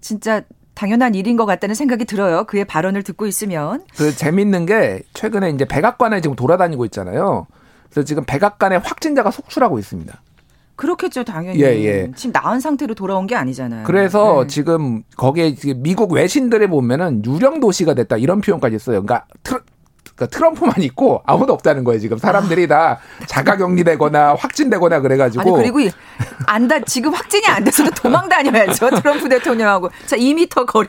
진짜 0.00 0.42
당연한 0.78 1.16
일인 1.16 1.36
것 1.36 1.44
같다는 1.44 1.74
생각이 1.74 2.04
들어요. 2.04 2.44
그의 2.44 2.64
발언을 2.64 3.02
듣고 3.02 3.26
있으면. 3.26 3.82
그 3.96 4.14
재밌는 4.14 4.64
게 4.64 5.02
최근에 5.12 5.50
이제 5.50 5.64
백악관에 5.64 6.20
지금 6.20 6.36
돌아다니고 6.36 6.84
있잖아요. 6.84 7.48
그래서 7.90 8.06
지금 8.06 8.22
백악관에 8.24 8.76
확진자가 8.76 9.32
속출하고 9.32 9.80
있습니다. 9.80 10.22
그렇겠죠, 10.76 11.24
당연히. 11.24 11.60
예, 11.60 11.64
예. 11.84 12.12
지금 12.14 12.30
나은 12.32 12.60
상태로 12.60 12.94
돌아온 12.94 13.26
게 13.26 13.34
아니잖아요. 13.34 13.82
그래서 13.84 14.42
네. 14.42 14.46
지금 14.46 15.02
거기에 15.16 15.56
미국 15.78 16.12
외신들에 16.12 16.68
보면은 16.68 17.24
유령 17.26 17.58
도시가 17.58 17.94
됐다 17.94 18.16
이런 18.16 18.40
표현까지 18.40 18.78
써요. 18.78 19.02
그러니까, 19.02 19.26
트, 19.42 19.60
그러니까 20.18 20.36
트럼프만 20.36 20.74
있고 20.82 21.22
아무도 21.24 21.52
없다는 21.52 21.84
거예요. 21.84 22.00
지금 22.00 22.18
사람들이 22.18 22.66
다 22.66 22.98
자가격리되거나 23.26 24.34
확진되거나 24.34 25.00
그래가지고 25.00 25.40
아니 25.42 25.62
그리고 25.62 25.80
이- 25.80 25.90
안다 26.46 26.80
지금 26.80 27.12
확진이 27.14 27.46
안 27.46 27.62
돼서도 27.64 27.90
도망 27.92 28.28
다녀야죠 28.28 28.90
트럼프 28.90 29.28
대통령하고 29.28 29.90
자 30.06 30.16
2미터 30.16 30.66
거리 30.66 30.88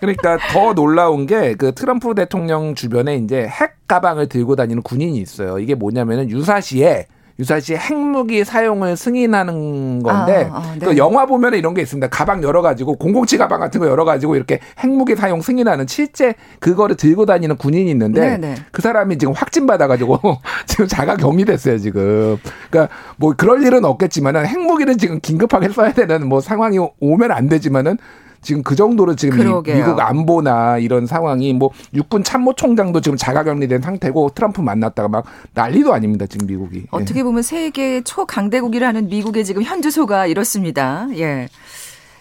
그러니까 0.00 0.38
더 0.52 0.74
놀라운 0.74 1.26
게 1.26 1.54
그 1.56 1.72
트럼프 1.74 2.14
대통령 2.14 2.74
주변에 2.74 3.16
이제 3.16 3.46
핵 3.46 3.86
가방을 3.86 4.28
들고 4.28 4.56
다니는 4.56 4.82
군인이 4.82 5.16
있어요. 5.18 5.58
이게 5.60 5.74
뭐냐면은 5.76 6.28
유사시에 6.28 7.06
유사시 7.38 7.74
핵무기 7.74 8.44
사용을 8.44 8.96
승인하는 8.96 10.02
건데 10.02 10.48
아, 10.50 10.56
아, 10.56 10.74
네. 10.78 10.84
또 10.84 10.96
영화 10.96 11.26
보면 11.26 11.54
이런 11.54 11.74
게 11.74 11.82
있습니다. 11.82 12.08
가방 12.08 12.42
열어 12.42 12.62
가지고 12.62 12.96
007 12.96 13.38
가방 13.38 13.60
같은 13.60 13.80
거 13.80 13.86
열어 13.88 14.04
가지고 14.04 14.36
이렇게 14.36 14.60
핵무기 14.80 15.16
사용 15.16 15.42
승인하는 15.42 15.86
실제 15.86 16.34
그거를 16.60 16.96
들고 16.96 17.26
다니는 17.26 17.56
군인이 17.56 17.90
있는데 17.90 18.20
네, 18.20 18.36
네. 18.38 18.54
그 18.72 18.80
사람이 18.80 19.18
지금 19.18 19.34
확진 19.34 19.66
받아 19.66 19.86
가지고 19.86 20.18
지금 20.66 20.86
자가 20.86 21.16
격리됐어요 21.16 21.78
지금. 21.78 22.38
그러니까 22.70 22.94
뭐 23.16 23.34
그럴 23.36 23.62
일은 23.64 23.84
없겠지만은 23.84 24.46
핵무기를 24.46 24.96
지금 24.96 25.20
긴급하게 25.20 25.68
써야 25.68 25.92
되는 25.92 26.26
뭐 26.26 26.40
상황이 26.40 26.78
오면 27.00 27.32
안 27.32 27.48
되지만은 27.48 27.98
지금 28.46 28.62
그 28.62 28.76
정도로 28.76 29.16
지금 29.16 29.38
그러게요. 29.38 29.76
미국 29.76 29.98
안보나 29.98 30.78
이런 30.78 31.04
상황이 31.06 31.52
뭐 31.52 31.70
육군 31.92 32.22
참모총장도 32.22 33.00
지금 33.00 33.18
자가격리된 33.18 33.82
상태고 33.82 34.30
트럼프 34.36 34.60
만났다가 34.60 35.08
막 35.08 35.24
난리도 35.54 35.92
아닙니다. 35.92 36.26
지금 36.26 36.46
미국이. 36.46 36.78
예. 36.78 36.84
어떻게 36.92 37.24
보면 37.24 37.42
세계 37.42 38.02
초강대국이라는 38.02 39.08
미국의 39.08 39.44
지금 39.44 39.64
현주소가 39.64 40.28
이렇습니다. 40.28 41.08
예. 41.16 41.48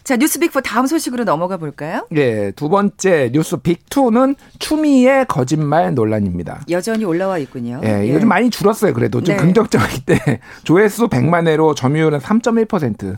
자, 0.05 0.17
뉴스 0.17 0.39
빅4 0.39 0.61
다음 0.63 0.85
소식으로 0.85 1.23
넘어가 1.23 1.57
볼까요? 1.57 2.05
예, 2.15 2.51
두 2.51 2.69
번째 2.69 3.31
뉴스 3.33 3.57
빅2는 3.57 4.35
추미애 4.59 5.23
거짓말 5.23 5.95
논란입니다. 5.95 6.61
여전히 6.69 7.05
올라와 7.05 7.39
있군요. 7.39 7.81
예, 7.83 8.07
예. 8.07 8.19
좀 8.19 8.29
많이 8.29 8.51
줄었어요. 8.51 8.93
그래도 8.93 9.23
좀 9.23 9.35
네. 9.35 9.41
긍정적일 9.41 10.05
때 10.05 10.39
조회수 10.63 11.07
100만 11.07 11.47
회로 11.47 11.73
점유율은 11.73 12.19
3.1%. 12.19 13.17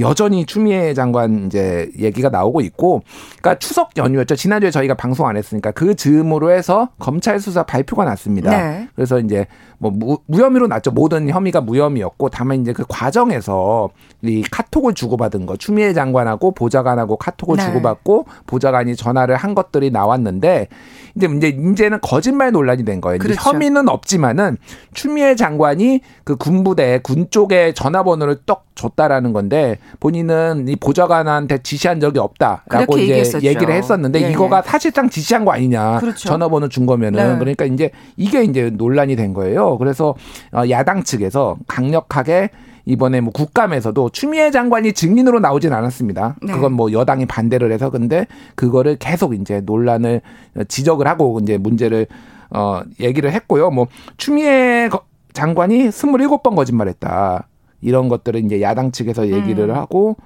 여전히 0.00 0.46
추미애 0.46 0.94
장관 0.94 1.46
이제 1.46 1.92
얘기가 1.96 2.28
나오고 2.28 2.60
있고, 2.62 3.02
그러니까 3.40 3.60
추석 3.60 3.96
연휴였죠. 3.96 4.34
지난주에 4.34 4.72
저희가 4.72 4.94
방송 4.94 5.28
안 5.28 5.36
했으니까 5.36 5.70
그 5.70 5.94
즈음으로 5.94 6.50
해서 6.50 6.88
검찰 6.98 7.38
수사 7.38 7.62
발표가 7.62 8.04
났습니다. 8.04 8.50
네. 8.50 8.88
그래서 8.96 9.20
이제 9.20 9.46
뭐 9.78 9.90
무, 9.90 10.18
무혐의로 10.26 10.66
났죠. 10.66 10.90
모든 10.90 11.28
혐의가 11.28 11.60
무혐의였고 11.60 12.30
다만 12.30 12.60
이제 12.60 12.72
그 12.72 12.84
과정에서 12.88 13.90
이 14.22 14.42
카톡을 14.50 14.94
주고받은 14.94 15.46
거 15.46 15.56
추미애 15.56 15.92
장관하고 15.92 16.52
보좌관하고 16.52 17.16
카톡을 17.16 17.56
네. 17.56 17.64
주고받고 17.64 18.26
보좌관이 18.46 18.96
전화를 18.96 19.36
한 19.36 19.54
것들이 19.54 19.90
나왔는데 19.90 20.68
이제 21.16 21.28
이제 21.36 21.48
이제는 21.48 22.00
거짓말 22.00 22.52
논란이 22.52 22.84
된 22.84 23.00
거예요. 23.00 23.18
그렇죠. 23.18 23.40
혐의는 23.40 23.88
없지만은 23.88 24.56
추미애 24.94 25.34
장관이 25.34 26.00
그 26.24 26.36
군부대 26.36 27.00
군 27.02 27.28
쪽에 27.30 27.72
전화번호를 27.72 28.38
떡 28.46 28.66
줬다라는 28.76 29.32
건데 29.32 29.78
본인은 30.00 30.66
이 30.68 30.76
보좌관한테 30.76 31.58
지시한 31.62 31.98
적이 31.98 32.20
없다라고 32.20 32.98
이제 32.98 33.02
얘기했었죠. 33.02 33.46
얘기를 33.46 33.74
했었는데 33.74 34.22
예, 34.22 34.30
이거가 34.30 34.58
예. 34.58 34.68
사실상 34.68 35.08
지시한 35.08 35.44
거 35.44 35.52
아니냐 35.52 35.98
그렇죠. 35.98 36.28
전화번호 36.28 36.68
준 36.68 36.86
거면은 36.86 37.32
네. 37.32 37.38
그러니까 37.38 37.64
이제 37.64 37.90
이게 38.16 38.44
이제 38.44 38.70
논란이 38.70 39.16
된 39.16 39.32
거예요. 39.32 39.65
그래서 39.78 40.14
어, 40.52 40.62
야당 40.70 41.02
측에서 41.02 41.56
강력하게 41.66 42.50
이번에 42.84 43.20
뭐 43.20 43.32
국감에서도 43.32 44.10
추미애 44.10 44.50
장관이 44.50 44.92
증인으로 44.92 45.40
나오진 45.40 45.72
않았습니다. 45.72 46.36
네. 46.40 46.52
그건 46.52 46.72
뭐 46.72 46.92
여당이 46.92 47.26
반대를 47.26 47.72
해서 47.72 47.90
근데 47.90 48.26
그거를 48.54 48.96
계속 48.96 49.34
이제 49.34 49.60
논란을 49.60 50.22
지적을 50.68 51.08
하고 51.08 51.40
이제 51.42 51.58
문제를 51.58 52.06
어 52.50 52.82
얘기를 53.00 53.32
했고요. 53.32 53.70
뭐 53.70 53.88
추미애 54.16 54.88
장관이 55.32 55.88
27번 55.88 56.54
거짓말했다. 56.54 57.48
이런 57.82 58.08
것들을 58.08 58.44
이제 58.44 58.62
야당 58.62 58.92
측에서 58.92 59.28
얘기를 59.28 59.68
음. 59.68 59.74
하고 59.74 60.16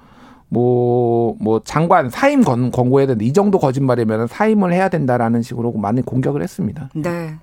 뭐, 0.53 1.37
뭐, 1.39 1.61
장관 1.63 2.09
사임 2.09 2.43
권, 2.43 2.71
권고해야 2.71 3.07
된다. 3.07 3.23
이 3.23 3.31
정도 3.31 3.57
거짓말이면 3.57 4.27
사임을 4.27 4.73
해야 4.73 4.89
된다라는 4.89 5.41
식으로 5.43 5.71
많이 5.71 6.01
공격을 6.01 6.43
했습니다. 6.43 6.89
네. 6.93 7.35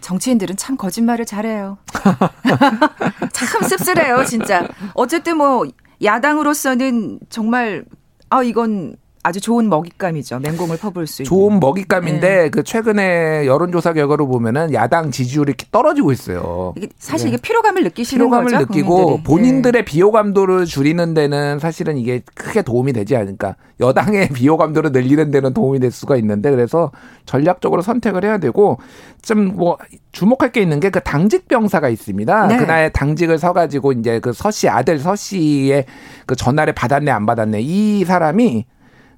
정치인들은 0.00 0.56
참 0.56 0.76
거짓말을 0.76 1.24
잘해요. 1.24 1.78
참 3.32 3.62
씁쓸해요, 3.62 4.24
진짜. 4.24 4.66
어쨌든 4.94 5.36
뭐 5.36 5.66
야당으로서는 6.02 7.20
정말 7.28 7.84
아 8.30 8.42
이건 8.42 8.96
아주 9.28 9.40
좋은 9.40 9.68
먹잇감이죠. 9.68 10.38
맹공을 10.40 10.78
퍼볼 10.78 11.06
수 11.06 11.22
있는. 11.22 11.28
좋은 11.28 11.60
먹잇감인데 11.60 12.28
네. 12.44 12.48
그 12.48 12.62
최근에 12.62 13.46
여론조사 13.46 13.92
결과로 13.92 14.26
보면은 14.26 14.72
야당 14.72 15.10
지지율이 15.10 15.54
떨어지고 15.70 16.12
있어요. 16.12 16.72
이게 16.76 16.88
사실 16.98 17.26
네. 17.30 17.34
이게 17.34 17.42
피로감을 17.42 17.84
느끼시는 17.84 18.24
피로감을 18.24 18.44
거죠, 18.52 18.58
느끼고 18.60 18.96
국민들이. 18.96 19.22
본인들의 19.24 19.72
네. 19.72 19.84
비호감도를 19.84 20.64
줄이는 20.64 21.14
데는 21.14 21.58
사실은 21.58 21.98
이게 21.98 22.22
크게 22.34 22.62
도움이 22.62 22.92
되지 22.94 23.16
않을까. 23.16 23.56
여당의 23.80 24.28
비호감도를 24.34 24.92
늘리는 24.92 25.30
데는 25.30 25.52
도움이 25.54 25.78
될 25.78 25.90
수가 25.90 26.16
있는데 26.16 26.50
그래서 26.50 26.90
전략적으로 27.26 27.82
선택을 27.82 28.24
해야 28.24 28.38
되고 28.38 28.78
좀 29.22 29.48
뭐 29.58 29.76
주목할 30.12 30.52
게 30.52 30.60
있는 30.62 30.80
게 30.80 30.88
그 30.90 31.00
당직 31.00 31.48
병사가 31.48 31.90
있습니다. 31.90 32.46
네. 32.46 32.56
그날 32.56 32.90
당직을 32.90 33.38
서가지고 33.38 33.92
이제 33.92 34.20
그 34.20 34.32
서씨 34.32 34.68
아들 34.68 34.98
서 34.98 35.14
씨의 35.14 35.84
그 36.26 36.34
전화를 36.34 36.72
받았네 36.72 37.10
안 37.10 37.26
받았네 37.26 37.60
이 37.60 38.04
사람이 38.06 38.64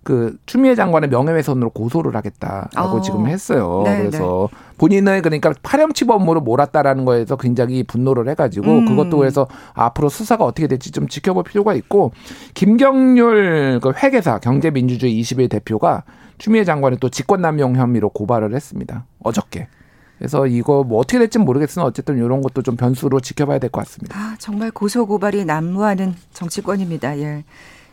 그 0.02 0.38
추미애 0.46 0.74
장관의 0.74 1.10
명예훼손으로 1.10 1.70
고소를 1.70 2.16
하겠다라고 2.16 2.98
어. 2.98 3.00
지금 3.00 3.26
했어요. 3.26 3.82
네, 3.84 3.98
그래서 3.98 4.48
네. 4.50 4.58
본인을 4.78 5.20
그러니까 5.22 5.52
파렴치범으로 5.62 6.40
몰았다라는 6.40 7.04
거에서 7.04 7.36
굉장히 7.36 7.82
분노를 7.82 8.28
해가지고 8.30 8.70
음. 8.70 8.86
그것도 8.86 9.18
그래서 9.18 9.46
앞으로 9.74 10.08
수사가 10.08 10.44
어떻게 10.44 10.66
될지 10.66 10.90
좀 10.90 11.06
지켜볼 11.06 11.44
필요가 11.44 11.74
있고 11.74 12.12
김경률 12.54 13.80
그 13.82 13.92
회계사 14.02 14.38
경제민주주의 14.38 15.18
21 15.18 15.48
대표가 15.50 16.04
추미애 16.38 16.64
장관을 16.64 16.98
또 16.98 17.10
직권남용 17.10 17.76
혐의로 17.76 18.08
고발을 18.08 18.54
했습니다. 18.54 19.04
어저께. 19.22 19.68
그래서 20.16 20.46
이거 20.46 20.84
뭐 20.84 20.98
어떻게 20.98 21.18
될지 21.18 21.38
모르겠으나 21.38 21.84
어쨌든 21.86 22.18
이런 22.18 22.42
것도 22.42 22.62
좀 22.62 22.76
변수로 22.76 23.20
지켜봐야 23.20 23.58
될 23.58 23.70
것 23.70 23.80
같습니다. 23.84 24.18
아, 24.18 24.36
정말 24.38 24.70
고소 24.70 25.06
고발이 25.06 25.44
난무하는 25.46 26.14
정치권입니다. 26.32 27.18
예. 27.20 27.44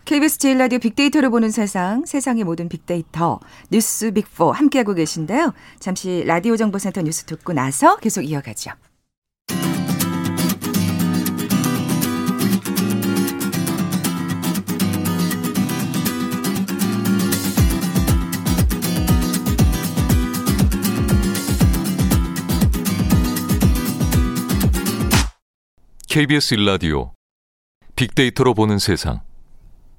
KBS 0.08 0.38
제일 0.38 0.58
라디오 0.58 0.80
빅데이터를 0.80 1.30
보는 1.30 1.52
세상, 1.52 2.06
세상의 2.06 2.46
모든 2.46 2.70
빅데이터, 2.70 3.42
뉴스 3.70 4.12
빅4 4.12 4.54
함께하고 4.54 4.94
계신데요. 4.94 5.54
잠시 5.82 6.24
라디오 6.26 6.56
정보센터 6.56 7.02
뉴스 7.02 7.26
듣고 7.26 7.52
나서 7.52 7.98
계속 7.98 8.22
이어가죠. 8.22 8.72
KBS 26.08 26.54
일라디오 26.54 27.12
빅데이터로 27.98 28.54
보는 28.54 28.80
세상. 28.80 29.27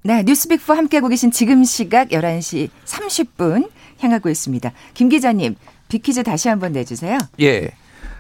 네, 0.03 0.23
뉴스빅4 0.23 0.75
함께하고 0.75 1.09
계신 1.09 1.31
지금 1.31 1.65
시각 1.65 2.09
11시 2.09 2.71
30분 2.85 3.69
향하고 4.01 4.29
있습니다. 4.29 4.73
김 4.95 5.09
기자님, 5.09 5.57
빅퀴즈 5.89 6.23
다시 6.23 6.49
한번 6.49 6.73
내주세요. 6.73 7.19
예. 7.41 7.71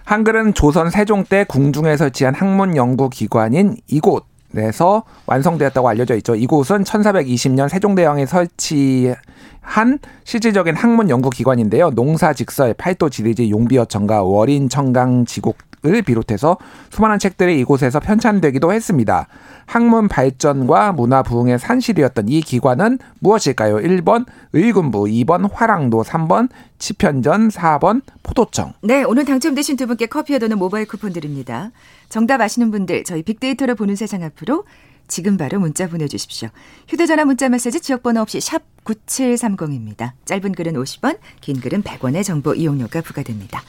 한글은 0.04 0.54
조선 0.54 0.90
세종 0.90 1.24
때 1.24 1.44
궁중에 1.44 1.96
설치한 1.96 2.34
학문 2.34 2.76
연구 2.76 3.10
기관인 3.10 3.76
이곳 3.86 4.26
에서 4.56 5.02
완성되었다고 5.26 5.86
알려져 5.86 6.16
있죠. 6.16 6.34
이곳은 6.34 6.84
1420년 6.84 7.68
세종대왕이 7.68 8.24
설치한 8.26 9.98
실질적인 10.24 10.74
학문 10.74 11.10
연구 11.10 11.28
기관인데요. 11.28 11.90
농사 11.90 12.32
직설, 12.32 12.72
팔도 12.72 13.10
지리지, 13.10 13.50
용비어천가, 13.50 14.22
월인 14.22 14.70
청강 14.70 15.26
지곡 15.26 15.58
을 15.86 16.02
비롯해서 16.02 16.58
수많은 16.90 17.18
책들이 17.18 17.60
이곳에서 17.60 18.00
편찬되기도 18.00 18.72
했습니다. 18.72 19.28
학문 19.66 20.08
발전과 20.08 20.92
문화 20.92 21.22
부흥의 21.22 21.58
산실이었던 21.58 22.28
이 22.28 22.40
기관은 22.40 22.98
무엇일까요? 23.20 23.76
1번 23.76 24.26
의군부, 24.52 25.04
2번 25.04 25.48
화랑도, 25.52 26.02
3번 26.02 26.48
치편전, 26.78 27.48
4번 27.48 28.02
포도청. 28.22 28.72
네, 28.82 29.04
오늘 29.04 29.24
당첨되신 29.24 29.76
두 29.76 29.86
분께 29.86 30.06
커피와 30.06 30.38
도는 30.38 30.58
모바일 30.58 30.86
쿠폰 30.86 31.12
드립니다. 31.12 31.70
정답 32.08 32.40
아시는 32.40 32.70
분들 32.70 33.04
저희 33.04 33.22
빅데이터를 33.22 33.74
보는 33.74 33.94
세상 33.94 34.22
앞으로 34.22 34.64
지금 35.06 35.36
바로 35.36 35.58
문자 35.58 35.88
보내주십시오. 35.88 36.48
휴대전화 36.88 37.24
문자 37.24 37.48
메시지 37.48 37.80
지역번호 37.80 38.20
없이 38.20 38.40
샵 38.40 38.62
9730입니다. 38.84 40.12
짧은 40.24 40.52
글은 40.52 40.74
50원, 40.74 41.18
긴 41.40 41.60
글은 41.60 41.82
100원의 41.82 42.24
정보 42.24 42.54
이용료가 42.54 43.00
부과됩니다. 43.00 43.62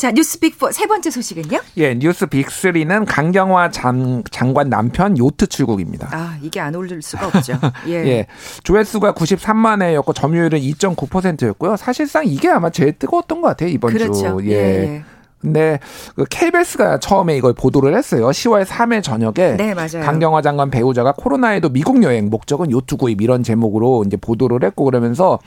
자, 0.00 0.10
뉴스 0.12 0.40
빅4 0.40 0.72
세 0.72 0.86
번째 0.86 1.10
소식은요? 1.10 1.60
예, 1.76 1.94
뉴스 1.94 2.24
빅3는 2.24 3.04
강경화 3.06 3.70
장, 3.70 4.22
장관 4.30 4.70
남편 4.70 5.18
요트 5.18 5.48
출국입니다. 5.48 6.08
아, 6.10 6.38
이게 6.40 6.58
안 6.58 6.74
올릴 6.74 7.02
수가 7.02 7.26
없죠. 7.26 7.58
예. 7.86 7.92
예. 8.06 8.26
조회수가 8.64 9.12
93만 9.12 9.82
회였고 9.82 10.14
점유율은 10.14 10.58
2.9%였고요. 10.58 11.76
사실상 11.76 12.26
이게 12.26 12.48
아마 12.48 12.70
제일 12.70 12.98
뜨거웠던 12.98 13.42
것 13.42 13.48
같아요, 13.48 13.68
이번 13.68 13.92
그렇죠. 13.92 14.40
주. 14.40 14.46
예. 14.46 14.52
예. 14.52 15.04
근데 15.38 15.78
그 16.14 16.24
KBS가 16.24 16.98
처음에 16.98 17.36
이걸 17.36 17.52
보도를 17.52 17.94
했어요. 17.94 18.28
10월 18.28 18.64
3일 18.64 19.02
저녁에 19.02 19.58
네, 19.58 19.74
맞아요. 19.74 20.02
강경화 20.02 20.40
장관 20.40 20.70
배우자가 20.70 21.12
코로나에도 21.12 21.68
미국 21.68 22.02
여행 22.02 22.30
목적은 22.30 22.70
요트 22.70 22.96
구입 22.96 23.20
이런 23.20 23.42
제목으로 23.42 24.04
이제 24.06 24.16
보도를 24.16 24.64
했고 24.64 24.84
그러면서 24.84 25.38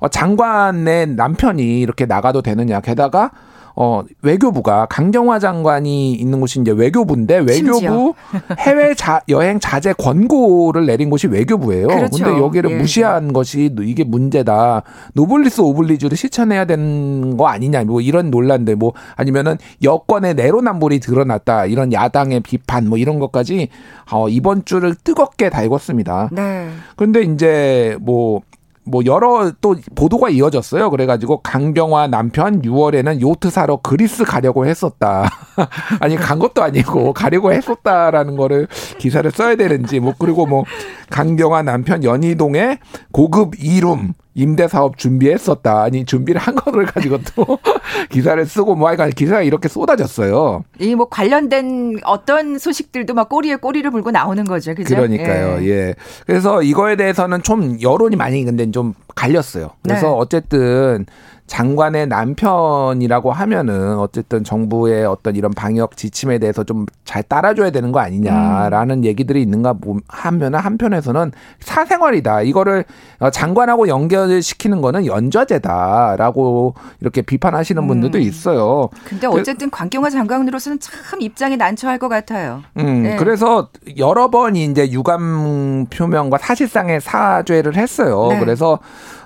어, 0.00 0.08
장관의 0.08 1.08
남편이 1.08 1.80
이렇게 1.80 2.06
나가도 2.06 2.40
되느냐 2.40 2.80
게다가 2.80 3.32
어, 3.80 4.02
외교부가 4.22 4.86
강경화 4.86 5.38
장관이 5.38 6.12
있는 6.14 6.40
곳이 6.40 6.60
이제 6.60 6.72
외교부인데 6.72 7.38
외교부 7.46 8.12
해외 8.58 8.92
자, 8.94 9.20
여행 9.28 9.60
자제 9.60 9.92
권고를 9.92 10.84
내린 10.84 11.10
곳이 11.10 11.28
외교부예요. 11.28 11.86
그렇죠. 11.86 12.24
근데 12.24 12.40
여기를 12.40 12.72
예. 12.72 12.76
무시한 12.76 13.32
것이 13.32 13.72
이게 13.80 14.02
문제다. 14.02 14.82
노블리스 15.12 15.60
오블리주를 15.60 16.16
실천해야 16.16 16.64
되는 16.64 17.36
거 17.36 17.46
아니냐. 17.46 17.84
뭐 17.84 18.00
이런 18.00 18.32
논란들 18.32 18.74
뭐 18.74 18.94
아니면은 19.14 19.58
여권의 19.84 20.34
내로남불이 20.34 20.98
드러났다. 20.98 21.66
이런 21.66 21.92
야당의 21.92 22.40
비판 22.40 22.88
뭐 22.88 22.98
이런 22.98 23.20
것까지 23.20 23.68
어, 24.10 24.28
이번 24.28 24.64
주를 24.64 24.96
뜨겁게 24.96 25.50
달궜습니다. 25.50 26.30
네. 26.32 26.68
그런데 26.96 27.22
이제 27.22 27.96
뭐 28.00 28.40
뭐 28.90 29.02
여러 29.04 29.52
또 29.60 29.76
보도가 29.94 30.30
이어졌어요. 30.30 30.90
그래가지고 30.90 31.42
강경화 31.42 32.08
남편 32.08 32.62
6월에는 32.62 33.20
요트 33.20 33.50
사러 33.50 33.76
그리스 33.76 34.24
가려고 34.24 34.66
했었다. 34.66 35.30
아니 36.00 36.16
간 36.16 36.38
것도 36.38 36.62
아니고 36.62 37.12
가려고 37.12 37.52
했었다라는 37.52 38.36
거를 38.36 38.66
기사를 38.98 39.30
써야 39.30 39.56
되는지 39.56 40.00
뭐 40.00 40.14
그리고 40.18 40.46
뭐 40.46 40.64
강경화 41.10 41.62
남편 41.62 42.04
연희동에 42.04 42.78
고급 43.12 43.54
이룸 43.58 44.12
임대 44.34 44.68
사업 44.68 44.98
준비했었다. 44.98 45.82
아니 45.82 46.04
준비를 46.04 46.40
한 46.40 46.54
거를 46.54 46.86
가지고 46.86 47.18
또 47.34 47.58
기사를 48.10 48.44
쓰고 48.46 48.76
뭐 48.76 48.86
하여간 48.88 49.10
기사가 49.10 49.42
이렇게 49.42 49.68
쏟아졌어요. 49.68 50.62
이 50.80 50.94
뭐 50.94 51.08
관련된 51.08 51.98
어떤 52.04 52.58
소식들도 52.58 53.14
막 53.14 53.28
꼬리에 53.28 53.56
꼬리를 53.56 53.88
물고 53.90 54.10
나오는 54.10 54.44
거죠. 54.44 54.74
그죠? 54.74 54.94
그러니까요. 54.96 55.58
예. 55.62 55.68
예. 55.68 55.94
그래서 56.26 56.62
이거에 56.62 56.94
대해서는 56.96 57.42
좀 57.42 57.78
여론이 57.82 58.16
많이 58.16 58.44
근데 58.44 58.70
좀 58.70 58.94
갈렸어요. 59.14 59.70
그래서 59.82 60.06
네. 60.08 60.12
어쨌든 60.16 61.06
장관의 61.48 62.06
남편이라고 62.08 63.32
하면은 63.32 63.98
어쨌든 63.98 64.44
정부의 64.44 65.04
어떤 65.06 65.34
이런 65.34 65.50
방역 65.52 65.96
지침에 65.96 66.38
대해서 66.38 66.62
좀 66.64 66.86
잘 67.08 67.22
따라줘야 67.22 67.70
되는 67.70 67.90
거 67.90 68.00
아니냐라는 68.00 69.02
얘기들이 69.06 69.40
있는가 69.40 69.72
보- 69.72 69.96
하면 70.08 70.54
한편에서는 70.54 71.32
사생활이다. 71.60 72.42
이거를 72.42 72.84
어, 73.18 73.30
장관하고 73.30 73.88
연결시키는 73.88 74.82
거는 74.82 75.06
연좌제다라고 75.06 76.74
이렇게 77.00 77.22
비판하시는 77.22 77.86
분들도 77.86 78.18
있어요. 78.18 78.90
근데 79.04 79.26
어쨌든 79.26 79.70
관경화 79.70 80.10
장관으로서는 80.10 80.80
참 80.80 81.20
입장이 81.22 81.56
난처할 81.56 81.98
것 81.98 82.08
같아요. 82.08 82.62
음, 82.76 83.02
네. 83.04 83.16
그래서 83.16 83.70
여러 83.96 84.28
번 84.30 84.54
이제 84.54 84.90
유감 84.90 85.86
표명과 85.90 86.36
사실상의 86.38 87.00
사죄를 87.00 87.76
했어요. 87.76 88.26
네. 88.30 88.38
그래서 88.38 88.78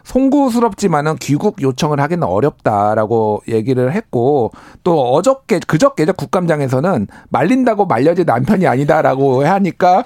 송구스럽지만은 0.05 1.17
귀국 1.17 1.61
요청을 1.61 2.01
하기는 2.01 2.23
어렵다라고 2.27 3.43
얘기를 3.49 3.93
했고 3.93 4.53
또 4.83 5.13
어저께 5.13 5.61
그저께죠 5.67 6.15
국감장에서는 6.15 7.09
말린다고 7.29 7.87
말려진 7.87 8.25
남편이 8.27 8.67
아니다라고 8.67 9.45
하니까 9.47 10.05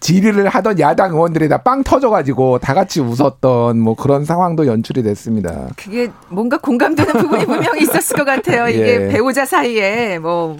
질의를 0.00 0.48
하던 0.48 0.78
야당 0.78 1.12
의원들이 1.12 1.48
다 1.48 1.62
빵 1.62 1.84
터져가지고 1.84 2.58
다 2.58 2.74
같이 2.74 3.00
웃었던 3.00 3.78
뭐 3.78 3.94
그런 3.94 4.24
상황도 4.24 4.66
연출이 4.66 5.02
됐습니다. 5.04 5.68
그게 5.76 6.10
뭔가 6.28 6.58
공감되는 6.58 7.12
부분이 7.12 7.46
분명히 7.46 7.82
있었을 7.82 8.16
것 8.16 8.24
같아요. 8.24 8.68
이게 8.68 9.06
예. 9.06 9.08
배우자 9.08 9.46
사이에 9.46 10.18
뭐, 10.18 10.56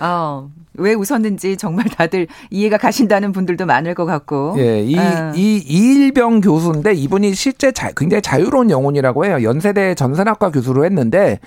어, 0.00 0.50
왜 0.74 0.94
웃었는지 0.94 1.56
정말 1.56 1.84
다들 1.86 2.26
이해가 2.50 2.78
가신다는 2.78 3.32
분들도 3.32 3.66
많을 3.66 3.94
것 3.94 4.04
같고. 4.06 4.54
예, 4.58 4.80
이, 4.82 4.98
아. 4.98 5.32
이, 5.36 5.56
이일병 5.66 6.40
교수인데 6.40 6.94
이분이 6.94 7.34
실제 7.34 7.72
자, 7.72 7.90
굉장히 7.96 8.22
자유로운 8.22 8.70
영혼이라고 8.70 9.24
해요. 9.26 9.42
연세대 9.42 9.94
전산학과 9.94 10.50
교수로 10.50 10.84
했는데 10.84 11.40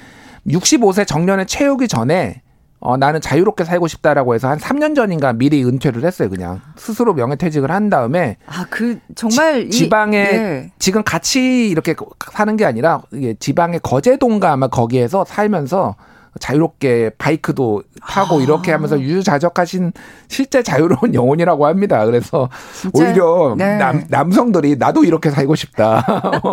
65세 0.48 1.08
정년을 1.08 1.48
채우기 1.48 1.88
전에 1.88 2.42
어, 2.80 2.98
나는 2.98 3.20
자유롭게 3.20 3.64
살고 3.64 3.88
싶다라고 3.88 4.36
해서 4.36 4.48
한 4.48 4.60
3년 4.60 4.96
전인가 4.96 5.34
미리 5.34 5.64
은퇴를 5.64 6.06
했어요, 6.06 6.30
그냥. 6.30 6.62
스스로 6.76 7.16
명예퇴직을 7.16 7.72
한 7.72 7.90
다음에 7.90 8.38
아, 8.46 8.68
그, 8.70 9.00
정말. 9.16 9.64
이- 9.68 9.70
지방에 9.72 10.18
예. 10.18 10.72
지금 10.78 11.02
같이 11.04 11.68
이렇게 11.68 11.96
사는 12.32 12.56
게 12.58 12.64
아니라 12.64 13.02
이게 13.12 13.34
지방의 13.40 13.80
거제동가 13.82 14.52
아마 14.52 14.68
거기에서 14.68 15.26
살면서 15.26 15.96
자유롭게 16.40 17.12
바이크도 17.18 17.84
타고 18.02 18.40
아. 18.40 18.42
이렇게 18.42 18.72
하면서 18.72 19.00
유유자적하신 19.00 19.94
실제 20.28 20.62
자유로운 20.62 21.14
영혼이라고 21.16 21.66
합니다. 21.66 22.06
그래서 22.06 22.50
진짜, 22.74 23.06
오히려 23.06 23.56
네. 23.58 23.78
남, 23.78 24.04
남성들이 24.10 24.76
나도 24.78 25.04
이렇게 25.04 25.30
살고 25.30 25.56
싶다. 25.56 26.06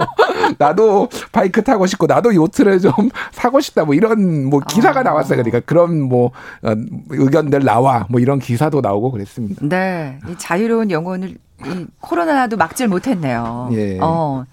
나도 0.59 1.09
바이크 1.33 1.62
타고 1.62 1.87
싶고 1.87 2.07
나도 2.07 2.35
요트를 2.35 2.81
좀 2.81 2.92
사고 3.33 3.61
싶다. 3.61 3.85
뭐 3.85 3.95
이런 3.95 4.47
뭐 4.47 4.61
기사가 4.61 5.01
아. 5.01 5.03
나왔어요. 5.03 5.42
그러니까 5.42 5.61
그런 5.61 6.01
뭐 6.01 6.33
어, 6.62 6.75
의견들 7.11 7.64
나와 7.64 8.07
뭐 8.09 8.21
이런 8.21 8.38
기사도 8.38 8.81
나오고 8.81 9.11
그랬습니다. 9.11 9.66
네. 9.66 10.18
이 10.29 10.35
자유로운 10.38 10.90
영혼을 10.90 11.37
이 11.64 11.87
코로나도 12.01 12.57
막질 12.57 12.88
못했네요. 12.88 13.71
예. 13.73 13.99
어. 14.01 14.45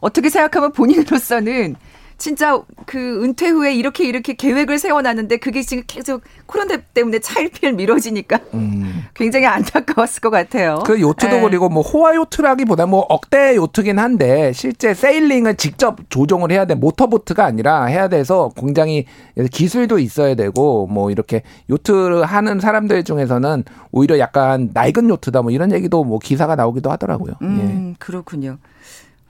어떻게 0.00 0.28
생각하면 0.28 0.72
본인으로서는 0.72 1.74
진짜 2.18 2.62
그 2.86 3.22
은퇴 3.22 3.48
후에 3.48 3.74
이렇게 3.74 4.06
이렇게 4.06 4.34
계획을 4.34 4.78
세워놨는데 4.78 5.36
그게 5.36 5.62
지금 5.62 5.84
계속 5.86 6.22
코로나 6.46 6.76
때문에 6.76 7.18
차일피일 7.18 7.74
미뤄지니까 7.74 8.40
음. 8.54 9.04
굉장히 9.14 9.46
안타까웠을 9.46 10.20
것 10.20 10.30
같아요. 10.30 10.82
그 10.86 11.00
요트도 11.00 11.36
예. 11.36 11.40
그리고 11.42 11.68
뭐 11.68 11.82
호화 11.82 12.14
요트라기보다 12.14 12.86
뭐 12.86 13.00
억대 13.00 13.56
요트긴 13.56 13.98
한데 13.98 14.52
실제 14.54 14.94
세일링을 14.94 15.56
직접 15.56 15.98
조종을 16.08 16.52
해야 16.52 16.64
돼 16.64 16.74
모터보트가 16.74 17.44
아니라 17.44 17.84
해야 17.84 18.08
돼서 18.08 18.50
굉장히 18.56 19.04
기술도 19.52 19.98
있어야 19.98 20.34
되고 20.34 20.86
뭐 20.86 21.10
이렇게 21.10 21.42
요트 21.68 22.22
하는 22.22 22.60
사람들 22.60 23.04
중에서는 23.04 23.64
오히려 23.92 24.18
약간 24.18 24.70
낡은 24.72 25.10
요트다 25.10 25.42
뭐 25.42 25.50
이런 25.50 25.72
얘기도 25.72 26.04
뭐 26.04 26.18
기사가 26.18 26.56
나오기도 26.56 26.90
하더라고요. 26.90 27.34
예. 27.42 27.46
음, 27.46 27.94
그렇군요. 27.98 28.56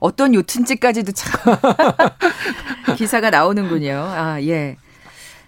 어떤 0.06 0.34
요트인지까지도 0.34 1.12
참 1.12 1.56
기사가 2.96 3.30
나오는군요. 3.30 3.92
아, 3.96 4.40
예. 4.40 4.76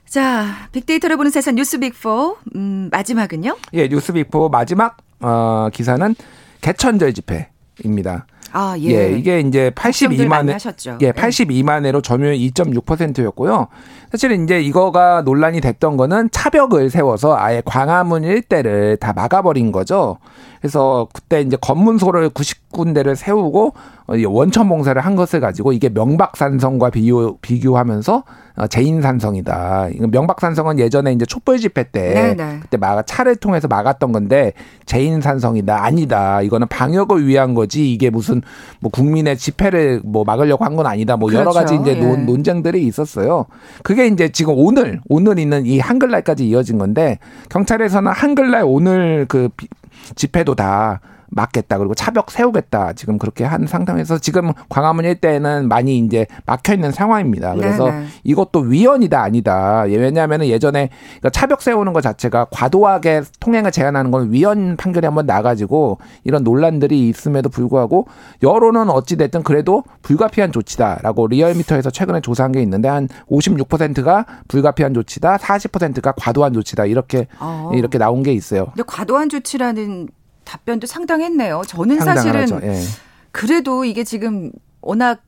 자, 0.05 0.69
빅데이터를 0.73 1.17
보는 1.17 1.31
세상 1.31 1.55
뉴스 1.55 1.79
빅4. 1.79 2.37
음, 2.57 2.89
마지막은요? 2.91 3.57
예, 3.75 3.89
뉴스 3.89 4.13
빅포 4.13 4.49
마지막 4.49 4.97
어 5.21 5.69
기사는 5.73 6.15
개천절 6.61 7.13
집회입니다. 7.15 8.27
아, 8.51 8.75
예. 8.79 8.85
예, 8.91 9.13
이게 9.17 9.41
이제 9.41 9.71
걱정들 9.77 10.25
82만 10.25 10.29
많이 10.29 10.49
회, 10.49 10.53
하셨죠. 10.55 10.99
예, 11.03 11.13
82만 11.13 11.85
회로 11.85 12.01
점유율 12.01 12.35
2.6%였고요. 12.35 13.69
사실은 14.11 14.45
이제 14.45 14.61
이거가 14.61 15.23
논란이 15.23 15.61
됐던 15.61 15.97
거는 15.97 16.31
차벽을 16.33 16.91
세워서 16.91 17.37
아예 17.37 17.63
광화문 17.65 18.25
일대를 18.25 18.97
다 18.97 19.13
막아버린 19.13 19.71
거죠. 19.73 20.19
그래서 20.61 21.07
그때 21.13 21.41
이제 21.41 21.57
검문소를 21.61 22.31
90군데를 22.31 23.15
세우고 23.15 23.75
어, 24.09 24.17
이 24.17 24.25
원천 24.25 24.69
봉쇄를 24.69 25.03
한 25.03 25.15
것을 25.15 25.41
가지고 25.41 25.73
이게 25.73 25.89
명박산성과 25.91 26.91
비교, 26.91 27.37
비교하면서 27.39 28.25
어, 28.57 28.67
제인산성이다. 28.67 29.89
이거 29.95 30.07
명박산성은 30.09 30.79
예전에 30.81 31.13
이제 31.13 31.25
촛불 31.27 31.59
집회 31.59 31.85
때 31.85 32.35
네네. 32.35 32.59
그때 32.63 32.77
막 32.77 33.07
차를 33.07 33.37
통해서 33.37 33.69
막았던 33.69 34.11
건데 34.11 34.53
제인산성이다 34.87 35.85
아니다 35.85 36.43
이거는 36.43 36.67
방역을 36.69 37.27
위한 37.27 37.55
거지 37.55 37.93
이게 37.93 38.11
무슨 38.11 38.43
뭐 38.81 38.91
국민의 38.91 39.37
집회를 39.37 40.01
뭐 40.05 40.25
막으려고 40.25 40.65
한 40.65 40.79
건 40.79 40.87
아니다 40.87 41.17
뭐 41.17 41.33
여러 41.33 41.51
그렇죠. 41.51 41.59
가지 41.61 41.75
이제 41.81 41.97
예. 41.99 42.01
논, 42.01 42.25
논쟁들이 42.25 42.87
있었어요 42.87 43.47
그게 43.83 43.98
이제 44.07 44.29
지금 44.29 44.55
오늘 44.57 45.01
오늘 45.09 45.39
있는 45.39 45.67
이 45.67 45.79
한글날까지 45.79 46.47
이어진 46.49 46.79
건데 46.79 47.19
경찰에서는 47.51 48.11
한글날 48.13 48.63
오늘 48.65 49.27
그 49.29 49.49
비- 49.57 49.69
집회도 50.15 50.55
다 50.55 51.01
막겠다 51.31 51.79
그리고 51.79 51.95
차벽 51.95 52.31
세우겠다 52.31 52.93
지금 52.95 53.19
그렇게 53.19 53.45
한 53.45 53.67
상황에서 53.67 54.19
지금 54.19 54.53
광화문 54.69 55.05
일대에는 55.05 55.69
많이 55.69 55.99
이제 55.99 56.27
막혀 56.47 56.75
있는 56.75 56.91
상황입니다. 56.91 57.55
그래서 57.55 57.87
네네. 57.91 58.07
이것도 58.25 58.61
위헌이다 58.61 59.23
아니다. 59.23 59.85
예, 59.89 59.97
왜냐하면 59.97 60.45
예전에 60.45 60.91
그러니까 61.19 61.31
차벽 61.31 61.63
세우는 61.63 61.93
것 61.93 62.01
자체가 62.01 62.47
과도하게 62.51 63.23
통행을 63.41 63.71
제한하는 63.71 64.11
건 64.11 64.33
위헌 64.33 64.77
판결이 64.77 65.05
한번 65.07 65.27
나가지고 65.27 65.99
이런 66.25 66.45
논란들이 66.45 67.09
있음에도 67.09 67.49
불구하고 67.49 68.07
여론은 68.43 68.91
어찌 68.91 69.17
됐든 69.17 69.43
그래도 69.43 69.85
불가피한 70.03 70.53
조치다라고 70.53 71.27
리얼미터에서 71.29 71.91
최근에 71.91 72.21
조사한 72.21 72.53
게 72.53 72.63
있는데 72.63 72.89
한 72.89 73.09
56%가 73.31 74.27
불가피한 74.49 74.95
조치다, 74.95 75.37
40%가 75.37 76.13
과도한 76.13 76.53
조치다 76.53 76.87
이렇게 76.87 77.27
어. 77.41 77.71
이렇게 77.75 77.99
나온 77.99 78.23
게 78.23 78.33
있어요. 78.33 78.67
근데 78.67 78.83
과도한 78.87 79.29
조치라는 79.29 80.09
답변도 80.49 80.87
상당했네요. 80.87 81.63
저는 81.67 82.01
사실은 82.01 82.47
상당하죠. 82.47 82.67
예. 82.67 82.81
그래도 83.33 83.85
이게 83.85 84.03
지금 84.03 84.51
워낙 84.81 85.21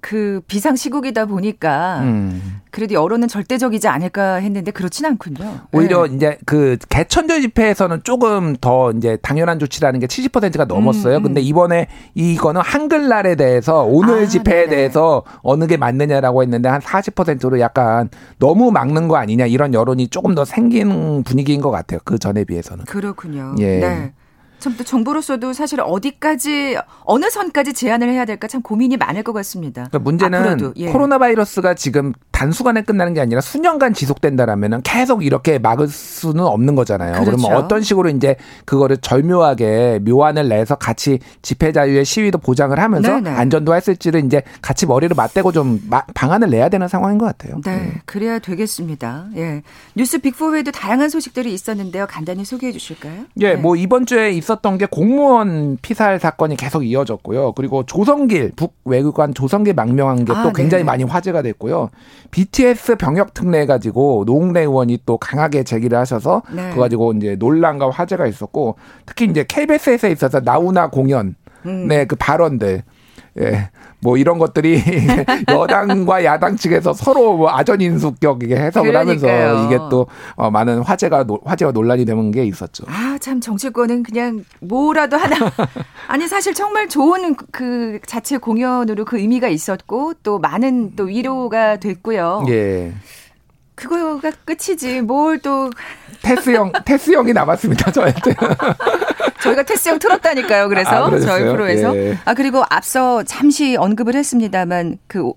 그 0.00 0.40
비상 0.46 0.76
시국이다 0.76 1.24
보니까 1.24 2.00
음. 2.02 2.60
그래도 2.70 2.94
여론은 2.94 3.26
절대적이지 3.26 3.88
않을까 3.88 4.34
했는데 4.36 4.70
그렇진 4.70 5.06
않군요. 5.06 5.62
오히려 5.72 6.06
네. 6.06 6.14
이제 6.14 6.38
그 6.46 6.76
개천절 6.88 7.40
집회에서는 7.40 8.02
조금 8.04 8.54
더 8.60 8.92
이제 8.92 9.16
당연한 9.22 9.58
조치라는 9.58 9.98
게 9.98 10.06
70%가 10.06 10.66
넘었어요. 10.66 11.16
음, 11.16 11.20
음. 11.20 11.22
근데 11.24 11.40
이번에 11.40 11.88
이거는 12.14 12.60
한글날에 12.60 13.34
대해서 13.34 13.82
오늘 13.82 14.24
아, 14.24 14.26
집회에 14.26 14.66
네네. 14.66 14.76
대해서 14.76 15.24
어느 15.42 15.66
게 15.66 15.76
맞느냐라고 15.76 16.42
했는데 16.42 16.68
한 16.68 16.80
40%로 16.80 17.58
약간 17.58 18.08
너무 18.38 18.70
막는 18.70 19.08
거 19.08 19.16
아니냐 19.16 19.46
이런 19.46 19.74
여론이 19.74 20.08
조금 20.08 20.36
더 20.36 20.44
생긴 20.44 21.24
분위기인 21.24 21.60
것 21.60 21.72
같아요. 21.72 21.98
그 22.04 22.18
전에 22.18 22.44
비해서는. 22.44 22.84
그렇군요. 22.84 23.56
예. 23.58 23.80
네. 23.80 24.12
참 24.58 24.76
또 24.76 24.84
정부로서도 24.84 25.52
사실 25.54 25.80
어디까지 25.80 26.76
어느 27.04 27.30
선까지 27.30 27.72
제한을 27.72 28.10
해야 28.10 28.24
될까 28.24 28.46
참 28.48 28.62
고민이 28.62 28.96
많을 28.96 29.22
것 29.22 29.32
같습니다. 29.32 29.88
그러니까 29.90 29.98
문제는 29.98 30.38
앞으로도, 30.40 30.72
예. 30.76 30.90
코로나 30.92 31.18
바이러스가 31.18 31.74
지금 31.74 32.12
단수간에 32.32 32.82
끝나는 32.82 33.14
게 33.14 33.20
아니라 33.20 33.40
수년간 33.40 33.94
지속된다라면은 33.94 34.82
계속 34.82 35.24
이렇게 35.24 35.58
막을 35.58 35.88
수는 35.88 36.44
없는 36.44 36.74
거잖아요. 36.76 37.12
그렇죠. 37.14 37.36
그러면 37.36 37.56
어떤 37.56 37.82
식으로 37.82 38.08
이제 38.10 38.36
그거를 38.64 38.98
절묘하게 38.98 40.00
묘안을 40.04 40.48
내서 40.48 40.74
같이 40.76 41.18
집회 41.42 41.72
자유의 41.72 42.04
시위도 42.04 42.38
보장을 42.38 42.78
하면서 42.78 43.08
네네. 43.20 43.30
안전도 43.30 43.74
했을지를 43.74 44.24
이제 44.24 44.42
같이 44.62 44.86
머리를 44.86 45.14
맞대고 45.16 45.52
좀 45.52 45.80
마- 45.88 46.04
방안을 46.14 46.50
내야 46.50 46.68
되는 46.68 46.86
상황인 46.88 47.18
것 47.18 47.26
같아요. 47.26 47.60
네, 47.64 47.94
그래야 48.04 48.38
되겠습니다. 48.38 49.28
예. 49.36 49.62
뉴스 49.94 50.18
빅4 50.18 50.52
외에도 50.52 50.70
다양한 50.70 51.08
소식들이 51.08 51.52
있었는데요. 51.52 52.06
간단히 52.08 52.44
소개해 52.44 52.72
주실까요? 52.72 53.24
예, 53.40 53.54
네. 53.54 53.56
뭐 53.56 53.76
이번 53.76 54.06
주에 54.06 54.32
있었던 54.48 54.78
게 54.78 54.86
공무원 54.86 55.76
피살 55.82 56.18
사건이 56.18 56.56
계속 56.56 56.84
이어졌고요. 56.84 57.52
그리고 57.52 57.84
조성길 57.84 58.52
북외교관 58.56 59.34
조성길 59.34 59.74
망명한 59.74 60.24
게또 60.24 60.38
아, 60.38 60.52
굉장히. 60.52 60.84
많이 60.84 61.04
화제가 61.04 61.42
됐고요. 61.42 61.90
BTS 62.30 62.96
병역 62.96 63.34
특례 63.34 63.66
가지고 63.66 64.24
노웅래 64.26 64.60
의원이 64.60 65.00
또 65.04 65.18
강하게 65.18 65.64
제기를 65.64 65.98
하셔서 65.98 66.42
네. 66.50 66.70
그거 66.70 66.82
가지고 66.82 67.12
이제 67.12 67.36
논란과 67.38 67.90
화제가 67.90 68.26
있었고 68.26 68.76
특히 69.04 69.26
이제 69.26 69.44
KBS에 69.46 70.10
있어서 70.10 70.40
나우나 70.40 70.88
공연 70.88 71.34
음. 71.66 71.88
네, 71.88 72.06
그 72.06 72.16
발언들 72.16 72.82
예. 73.40 73.70
뭐 74.00 74.16
이런 74.16 74.38
것들이 74.38 74.80
여당과 75.48 76.24
야당 76.24 76.56
측에서 76.56 76.92
서로 76.92 77.36
뭐 77.36 77.50
아전인수격 77.50 78.42
이게 78.44 78.54
해석을 78.56 78.90
그러니까요. 78.92 79.48
하면서 79.48 79.66
이게 79.66 79.76
또 79.90 80.06
어, 80.36 80.50
많은 80.50 80.80
화제가 80.82 81.24
노- 81.24 81.40
화제와 81.44 81.72
논란이 81.72 82.04
되는 82.04 82.30
게 82.30 82.44
있었죠. 82.44 82.84
아, 82.86 83.18
참 83.20 83.40
정치권은 83.40 84.04
그냥 84.04 84.44
뭐라도 84.60 85.16
하나. 85.16 85.36
아니 86.06 86.28
사실 86.28 86.54
정말 86.54 86.88
좋은 86.88 87.34
그 87.50 87.98
자체 88.06 88.36
공연으로 88.38 89.04
그 89.04 89.18
의미가 89.18 89.48
있었고 89.48 90.14
또 90.22 90.38
많은 90.38 90.94
또 90.94 91.04
위로가 91.04 91.76
됐고요. 91.78 92.44
예. 92.48 92.92
그거가 93.74 94.30
끝이지. 94.44 95.02
뭘 95.02 95.38
또 95.40 95.70
테스 96.22 96.50
형, 96.50 96.72
테스 96.84 97.12
형이 97.12 97.32
남았습니다, 97.32 97.92
저한테. 97.92 98.34
저희가 99.42 99.62
테스 99.62 99.88
형 99.88 99.98
틀었다니까요. 99.98 100.68
그래서 100.68 101.06
아? 101.06 101.18
저희 101.18 101.44
프로에서 101.44 101.96
예. 101.96 102.18
아 102.24 102.34
그리고 102.34 102.64
앞서 102.68 103.22
잠시 103.22 103.76
언급을 103.76 104.14
했습니다만 104.14 104.98
그 105.06 105.32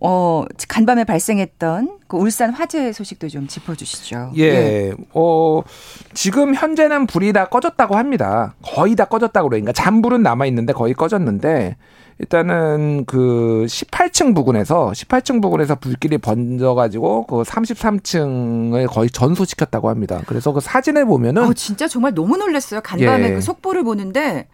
어, 0.00 0.44
간밤에 0.68 1.04
발생했던 1.04 1.98
그 2.08 2.18
울산 2.18 2.50
화재 2.50 2.92
소식도 2.92 3.28
좀 3.28 3.46
짚어주시죠. 3.46 4.32
예. 4.36 4.92
어, 5.14 5.62
지금 6.12 6.54
현재는 6.54 7.06
불이 7.06 7.32
다 7.32 7.46
꺼졌다고 7.46 7.96
합니다. 7.96 8.54
거의 8.62 8.96
다 8.96 9.06
꺼졌다고 9.06 9.48
그러니까 9.48 9.72
잔불은 9.72 10.22
남아 10.22 10.44
있는데 10.46 10.74
거의 10.74 10.92
꺼졌는데, 10.92 11.76
일단은 12.18 13.04
그 13.06 13.66
18층 13.68 14.34
부근에서, 14.34 14.92
18층 14.92 15.42
부근에서 15.42 15.74
불길이 15.74 16.18
번져가지고 16.18 17.26
그 17.26 17.42
33층을 17.42 18.86
거의 18.88 19.10
전소시켰다고 19.10 19.88
합니다. 19.88 20.22
그래서 20.26 20.52
그 20.52 20.60
사진을 20.60 21.06
보면은, 21.06 21.44
어, 21.44 21.52
진짜 21.52 21.88
정말 21.88 22.14
너무 22.14 22.36
놀랐어요. 22.36 22.80
간밤에 22.80 23.30
예. 23.30 23.34
그 23.34 23.40
속보를 23.40 23.82
보는데 23.82 24.46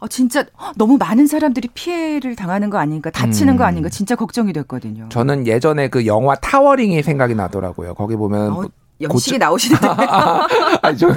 어, 0.00 0.06
진짜 0.06 0.44
너무 0.76 0.96
많은 0.96 1.26
사람들이 1.26 1.68
피해를 1.74 2.36
당하는 2.36 2.70
거 2.70 2.78
아닌가, 2.78 3.10
다치는 3.10 3.56
거 3.56 3.64
음. 3.64 3.68
아닌가 3.68 3.88
진짜 3.88 4.14
걱정이 4.14 4.52
됐거든요. 4.52 5.08
저는 5.08 5.46
예전에 5.46 5.88
그 5.88 6.06
영화 6.06 6.36
타워링이 6.36 7.02
생각이 7.02 7.34
나더라고요. 7.34 7.94
거기 7.94 8.14
보면 8.14 8.52
어, 8.52 8.64
영식이 9.00 9.38
나오시는데 9.38 9.86
아니, 10.82 10.98
저, 10.98 11.08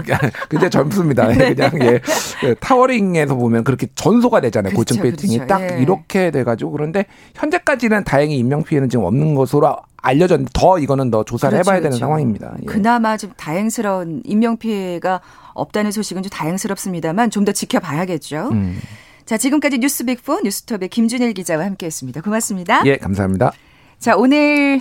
근데 0.50 0.70
젊습니다. 0.70 1.28
네. 1.28 1.54
그냥, 1.54 1.72
예. 1.82 2.00
그 2.40 2.56
타워링에서 2.60 3.36
보면 3.36 3.64
그렇게 3.64 3.88
전소가 3.96 4.42
되잖아요. 4.42 4.74
그렇죠, 4.74 4.96
고층 4.96 5.04
빌딩이 5.04 5.38
그렇죠. 5.40 5.48
딱 5.48 5.62
예. 5.62 5.82
이렇게 5.82 6.32
돼가지고. 6.32 6.72
그런데 6.72 7.06
현재까지는 7.36 8.04
다행히 8.04 8.38
인명 8.38 8.64
피해는 8.64 8.90
지금 8.90 9.06
없는 9.06 9.36
것으로 9.36 9.78
알려졌는데 9.98 10.52
더 10.54 10.80
이거는 10.80 11.12
더 11.12 11.24
조사를 11.24 11.56
그렇죠, 11.56 11.70
해봐야 11.70 11.80
되는 11.80 11.92
그렇죠. 11.92 12.00
상황입니다. 12.06 12.54
예. 12.62 12.66
그나마 12.66 13.18
좀 13.18 13.32
다행스러운 13.38 14.22
인명 14.26 14.58
피해가 14.58 15.22
없다는 15.54 15.92
소식은 15.92 16.24
좀 16.24 16.30
다행스럽습니다만 16.30 17.30
좀 17.30 17.46
더 17.46 17.52
지켜봐야겠죠. 17.52 18.50
음. 18.52 18.80
자, 19.26 19.38
지금까지 19.38 19.80
뉴스 19.80 20.04
빅4 20.06 20.44
뉴스톱의 20.44 20.90
김준일 20.90 21.34
기자와 21.34 21.66
함께했습니다. 21.66 22.22
고맙습니다. 22.22 22.82
예, 22.86 22.98
감사합니다. 22.98 23.52
자, 24.00 24.16
오늘 24.16 24.80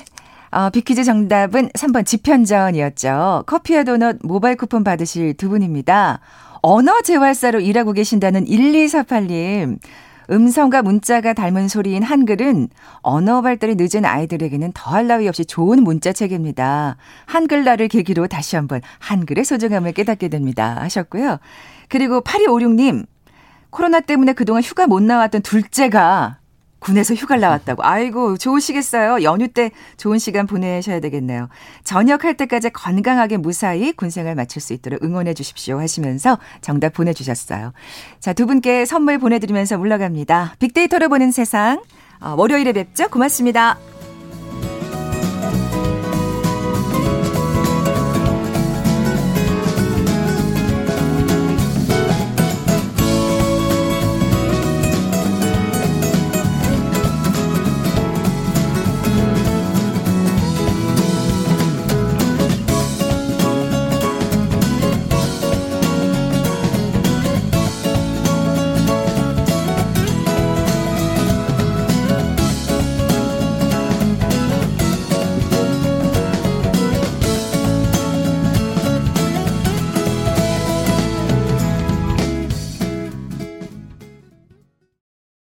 어, 0.53 0.69
빅퀴즈 0.71 1.05
정답은 1.05 1.69
3번 1.71 2.05
지편전이었죠. 2.05 3.45
커피와 3.47 3.85
도넛 3.85 4.19
모바일 4.23 4.57
쿠폰 4.57 4.83
받으실 4.83 5.35
두 5.35 5.49
분입니다. 5.49 6.21
언어 6.63 7.01
재활사로 7.03 7.61
일하고 7.61 7.93
계신다는 7.93 8.45
1248님. 8.47 9.79
음성과 10.31 10.83
문자가 10.83 11.33
닮은 11.33 11.69
소리인 11.69 12.03
한글은 12.03 12.69
언어 13.03 13.43
발달이 13.43 13.75
늦은 13.77 14.05
아이들에게는 14.05 14.73
더할 14.75 15.07
나위 15.09 15.27
없이 15.27 15.45
좋은 15.45 15.83
문자책입니다. 15.83 16.97
한글날을 17.27 17.89
계기로 17.89 18.29
다시 18.29 18.55
한번 18.55 18.81
한글의 19.01 19.45
소중함을 19.45 19.93
깨닫게 19.93 20.29
됩니다. 20.29 20.77
하셨고요. 20.81 21.39
그리고 21.89 22.21
8256님. 22.21 23.07
코로나 23.71 24.01
때문에 24.01 24.33
그동안 24.33 24.63
휴가 24.63 24.87
못 24.87 25.01
나왔던 25.03 25.43
둘째가 25.43 26.40
군에서 26.81 27.15
휴가를 27.15 27.41
나왔다고. 27.41 27.85
아이고, 27.85 28.37
좋으시겠어요. 28.37 29.23
연휴 29.23 29.49
때 29.49 29.71
좋은 29.97 30.19
시간 30.19 30.47
보내셔야 30.47 31.01
되겠네요. 31.01 31.49
전역할 31.85 32.37
때까지 32.37 32.71
건강하게 32.71 33.37
무사히 33.37 33.93
군생활 33.93 34.35
마칠 34.35 34.61
수 34.61 34.73
있도록 34.73 35.05
응원해 35.05 35.35
주십시오 35.35 35.79
하시면서 35.79 36.39
정답 36.61 36.95
보내주셨어요. 36.95 37.73
자, 38.19 38.33
두 38.33 38.47
분께 38.47 38.85
선물 38.85 39.19
보내드리면서 39.19 39.79
물러갑니다. 39.79 40.57
빅데이터로 40.59 41.09
보는 41.09 41.31
세상. 41.31 41.83
어, 42.21 42.35
월요일에 42.37 42.73
뵙죠. 42.73 43.09
고맙습니다. 43.09 43.79